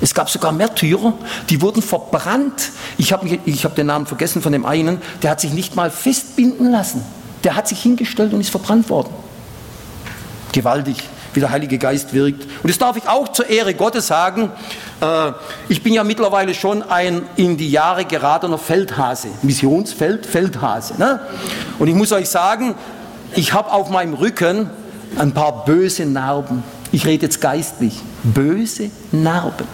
[0.00, 1.12] Es gab sogar Märtyrer,
[1.50, 2.70] die wurden verbrannt.
[2.96, 5.90] Ich habe ich hab den Namen vergessen von dem einen, der hat sich nicht mal
[5.90, 7.04] festbinden lassen.
[7.44, 9.12] Der hat sich hingestellt und ist verbrannt worden.
[10.52, 10.96] Gewaltig
[11.34, 12.44] wie der Heilige Geist wirkt.
[12.62, 14.50] Und das darf ich auch zur Ehre Gottes sagen.
[15.00, 15.32] Äh,
[15.68, 20.94] ich bin ja mittlerweile schon ein in die Jahre geratener Feldhase, Missionsfeld, Feldhase.
[20.98, 21.20] Ne?
[21.78, 22.74] Und ich muss euch sagen,
[23.34, 24.70] ich habe auf meinem Rücken
[25.18, 26.62] ein paar böse Narben.
[26.92, 28.00] Ich rede jetzt geistlich.
[28.22, 29.66] Böse Narben.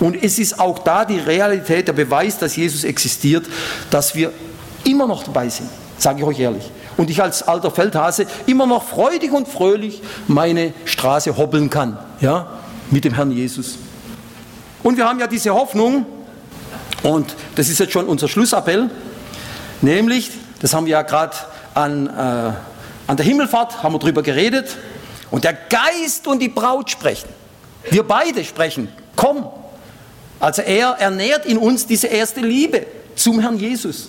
[0.00, 3.46] Und es ist auch da die Realität, der Beweis, dass Jesus existiert,
[3.90, 4.32] dass wir
[4.84, 8.84] immer noch dabei sind, sage ich euch ehrlich und ich als alter Feldhase immer noch
[8.84, 12.48] freudig und fröhlich meine Straße hobbeln kann, ja,
[12.90, 13.78] mit dem Herrn Jesus.
[14.82, 16.06] Und wir haben ja diese Hoffnung,
[17.02, 18.90] und das ist jetzt schon unser Schlussappell,
[19.82, 21.36] nämlich, das haben wir ja gerade
[21.74, 22.10] an, äh,
[23.06, 24.76] an der Himmelfahrt, haben wir darüber geredet,
[25.30, 27.28] und der Geist und die Braut sprechen.
[27.90, 29.46] Wir beide sprechen, komm.
[30.40, 34.08] Also er ernährt in uns diese erste Liebe zum Herrn Jesus.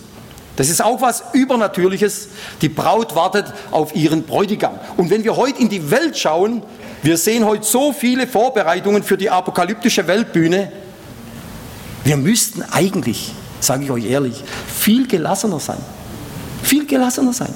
[0.56, 2.30] Das ist auch was Übernatürliches.
[2.62, 4.78] Die Braut wartet auf ihren Bräutigam.
[4.98, 6.64] Und wenn wir heute in die Welt schauen,
[7.02, 10.72] wir sehen heute so viele Vorbereitungen für die apokalyptische Weltbühne.
[12.04, 15.80] Wir müssten eigentlich, sage ich euch ehrlich, viel gelassener sein.
[16.64, 17.54] Viel gelassener sein.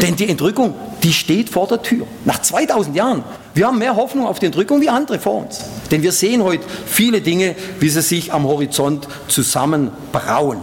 [0.00, 2.06] Denn die Entrückung, die steht vor der Tür.
[2.24, 3.24] Nach 2000 Jahren.
[3.54, 5.60] Wir haben mehr Hoffnung auf die Entrückung wie andere vor uns.
[5.90, 10.58] Denn wir sehen heute viele Dinge, wie sie sich am Horizont zusammenbrauen.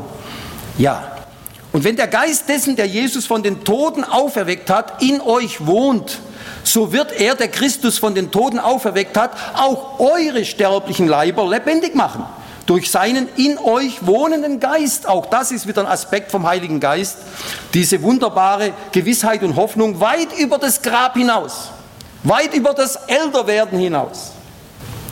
[0.77, 1.15] Ja,
[1.75, 6.19] und wenn der Geist dessen, der Jesus von den Toten auferweckt hat, in euch wohnt,
[6.67, 11.95] so wird er, der Christus von den Toten auferweckt hat, auch eure sterblichen Leiber lebendig
[11.95, 12.25] machen.
[12.65, 15.07] Durch seinen in euch wohnenden Geist.
[15.07, 17.17] Auch das ist wieder ein Aspekt vom Heiligen Geist.
[17.75, 21.69] Diese wunderbare Gewissheit und Hoffnung weit über das Grab hinaus.
[22.23, 24.31] Weit über das Älterwerden hinaus.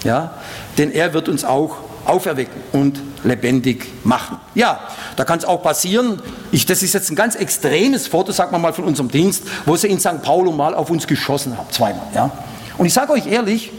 [0.04, 0.34] Ja,
[0.80, 4.38] denn er wird uns auch auferwecken und lebendig machen.
[4.56, 4.82] Ja,
[5.16, 8.60] da kann es auch passieren, ich, das ist jetzt ein ganz extremes Foto, sagen wir
[8.60, 10.22] mal, von unserem Dienst, wo sie in St.
[10.22, 12.06] Paulo mal auf uns geschossen haben, zweimal.
[12.14, 12.32] Ja?
[12.78, 13.72] Und ich sage euch ehrlich,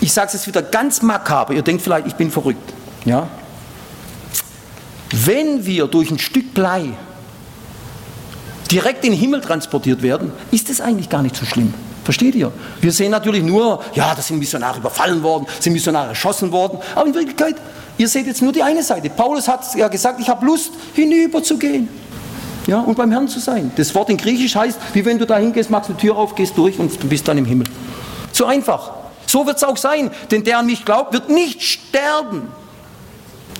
[0.00, 2.72] ich sage es jetzt wieder ganz makaber, ihr denkt vielleicht, ich bin verrückt.
[3.04, 3.28] Ja?
[5.10, 6.90] Wenn wir durch ein Stück Blei
[8.70, 11.72] direkt in den Himmel transportiert werden, ist es eigentlich gar nicht so schlimm.
[12.04, 12.52] Versteht ihr?
[12.80, 17.06] Wir sehen natürlich nur, ja, da sind Missionare überfallen worden, sind Missionare erschossen worden, aber
[17.06, 17.56] in Wirklichkeit,
[17.96, 19.08] ihr seht jetzt nur die eine Seite.
[19.08, 21.88] Paulus hat ja gesagt, ich habe Lust, hinüber zu gehen.
[22.66, 23.72] Ja, und beim Herrn zu sein.
[23.76, 26.56] Das Wort in Griechisch heißt, wie wenn du da hingehst, machst eine Tür auf, gehst
[26.56, 27.66] durch und du bist dann im Himmel.
[28.32, 28.92] So einfach.
[29.26, 32.48] So wird es auch sein, denn der an mich glaubt, wird nicht sterben,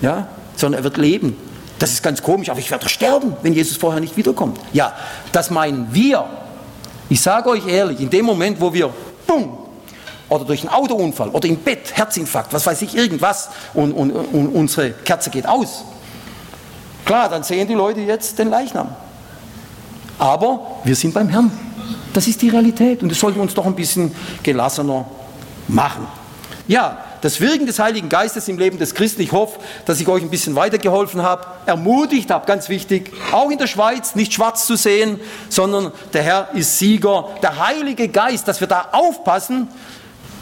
[0.01, 1.35] ja, sondern er wird leben.
[1.79, 4.59] Das ist ganz komisch, aber ich werde sterben, wenn Jesus vorher nicht wiederkommt.
[4.71, 4.93] Ja,
[5.31, 6.25] das meinen wir.
[7.09, 8.91] Ich sage euch ehrlich, in dem Moment, wo wir,
[9.27, 9.57] bumm,
[10.27, 14.47] oder durch einen Autounfall oder im Bett, Herzinfarkt, was weiß ich, irgendwas und, und, und
[14.49, 15.83] unsere Kerze geht aus.
[17.05, 18.95] Klar, dann sehen die Leute jetzt den Leichnam.
[20.17, 21.51] Aber wir sind beim Herrn.
[22.13, 25.05] Das ist die Realität und das sollte uns doch ein bisschen gelassener
[25.67, 26.07] machen.
[26.67, 29.23] Ja, das Wirken des Heiligen Geistes im Leben des Christen.
[29.23, 33.57] Ich hoffe, dass ich euch ein bisschen weitergeholfen habe, ermutigt habe, ganz wichtig, auch in
[33.57, 35.19] der Schweiz nicht schwarz zu sehen,
[35.49, 37.29] sondern der Herr ist Sieger.
[37.41, 39.67] Der Heilige Geist, dass wir da aufpassen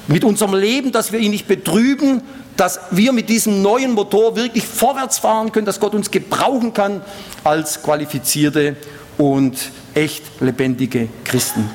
[0.10, 2.22] mit unserem Leben, dass wir ihn nicht betrüben,
[2.58, 7.02] dass wir mit diesem neuen Motor wirklich vorwärts fahren können, dass Gott uns gebrauchen kann
[7.46, 8.76] als qualifizierte
[9.18, 11.70] und echt lebendige Christen.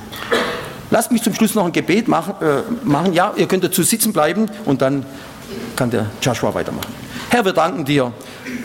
[0.90, 2.34] Lasst mich zum Schluss noch ein Gebet machen.
[2.40, 3.12] Äh, machen.
[3.12, 5.04] Ja, ihr könnt dazu sitzen bleiben und dann
[5.76, 6.92] kann der Joshua weitermachen.
[7.30, 8.12] Herr, wir danken dir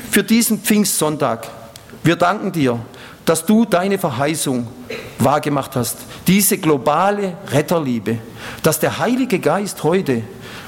[0.10, 1.48] für diesen Pfingstsonntag.
[2.04, 2.80] Wir danken dir,
[3.26, 4.68] dass du deine Verheißung
[5.20, 5.98] wahrgemacht hast,
[6.28, 8.18] diese globale Retterliebe,
[8.62, 10.24] dass der Heilige Geist heute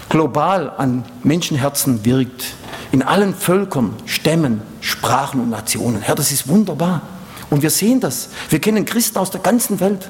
[0.10, 2.46] global an Menschenherzen wirkt,
[2.92, 6.02] in allen Völkern, Stämmen, Sprachen und Nationen.
[6.02, 7.02] Herr, das ist wunderbar.
[7.50, 8.30] Und wir sehen das.
[8.50, 10.10] Wir kennen Christen aus der ganzen Welt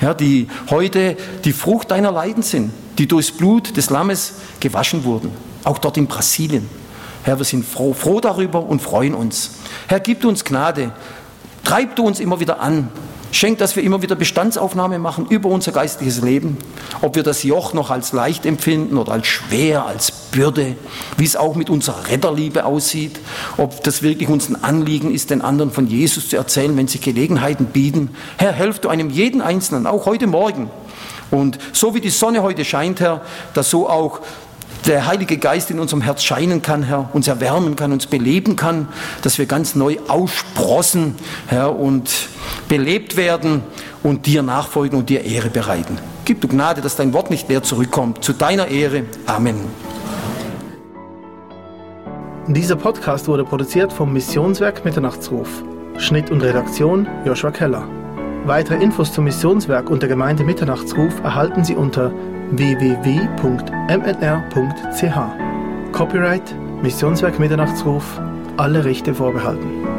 [0.00, 5.30] ja, die heute die Frucht deiner Leiden sind, die durchs Blut des Lammes gewaschen wurden,
[5.64, 6.68] auch dort in Brasilien.
[7.22, 9.52] Herr, wir sind froh, froh darüber und freuen uns.
[9.88, 10.92] Herr, gib uns Gnade,
[11.64, 12.88] treib du uns immer wieder an,
[13.36, 16.56] Schenkt, dass wir immer wieder Bestandsaufnahme machen über unser geistliches Leben,
[17.02, 20.74] ob wir das Joch noch als leicht empfinden oder als schwer, als Bürde,
[21.18, 23.20] wie es auch mit unserer Retterliebe aussieht,
[23.58, 27.02] ob das wirklich uns ein Anliegen ist, den anderen von Jesus zu erzählen, wenn sich
[27.02, 28.16] Gelegenheiten bieten.
[28.38, 30.70] Herr, helf du einem jeden Einzelnen, auch heute Morgen.
[31.30, 33.20] Und so wie die Sonne heute scheint, Herr,
[33.52, 34.20] dass so auch
[34.86, 38.88] der Heilige Geist in unserem Herz scheinen kann, Herr, uns erwärmen kann, uns beleben kann,
[39.22, 41.16] dass wir ganz neu aussprossen,
[41.48, 42.28] Herr, und
[42.68, 43.62] belebt werden
[44.02, 45.98] und dir nachfolgen und dir Ehre bereiten.
[46.24, 48.22] Gib du Gnade, dass dein Wort nicht leer zurückkommt.
[48.22, 49.04] Zu deiner Ehre.
[49.26, 49.56] Amen.
[52.48, 55.64] Dieser Podcast wurde produziert vom Missionswerk Mitternachtsruf.
[55.98, 57.88] Schnitt und Redaktion Joshua Keller.
[58.44, 62.12] Weitere Infos zum Missionswerk und der Gemeinde Mitternachtsruf erhalten Sie unter
[62.52, 63.92] www.mnr.ch.
[65.92, 68.20] Copyright Missionswerk Mitternachtsruf,
[68.56, 69.95] alle Rechte vorbehalten.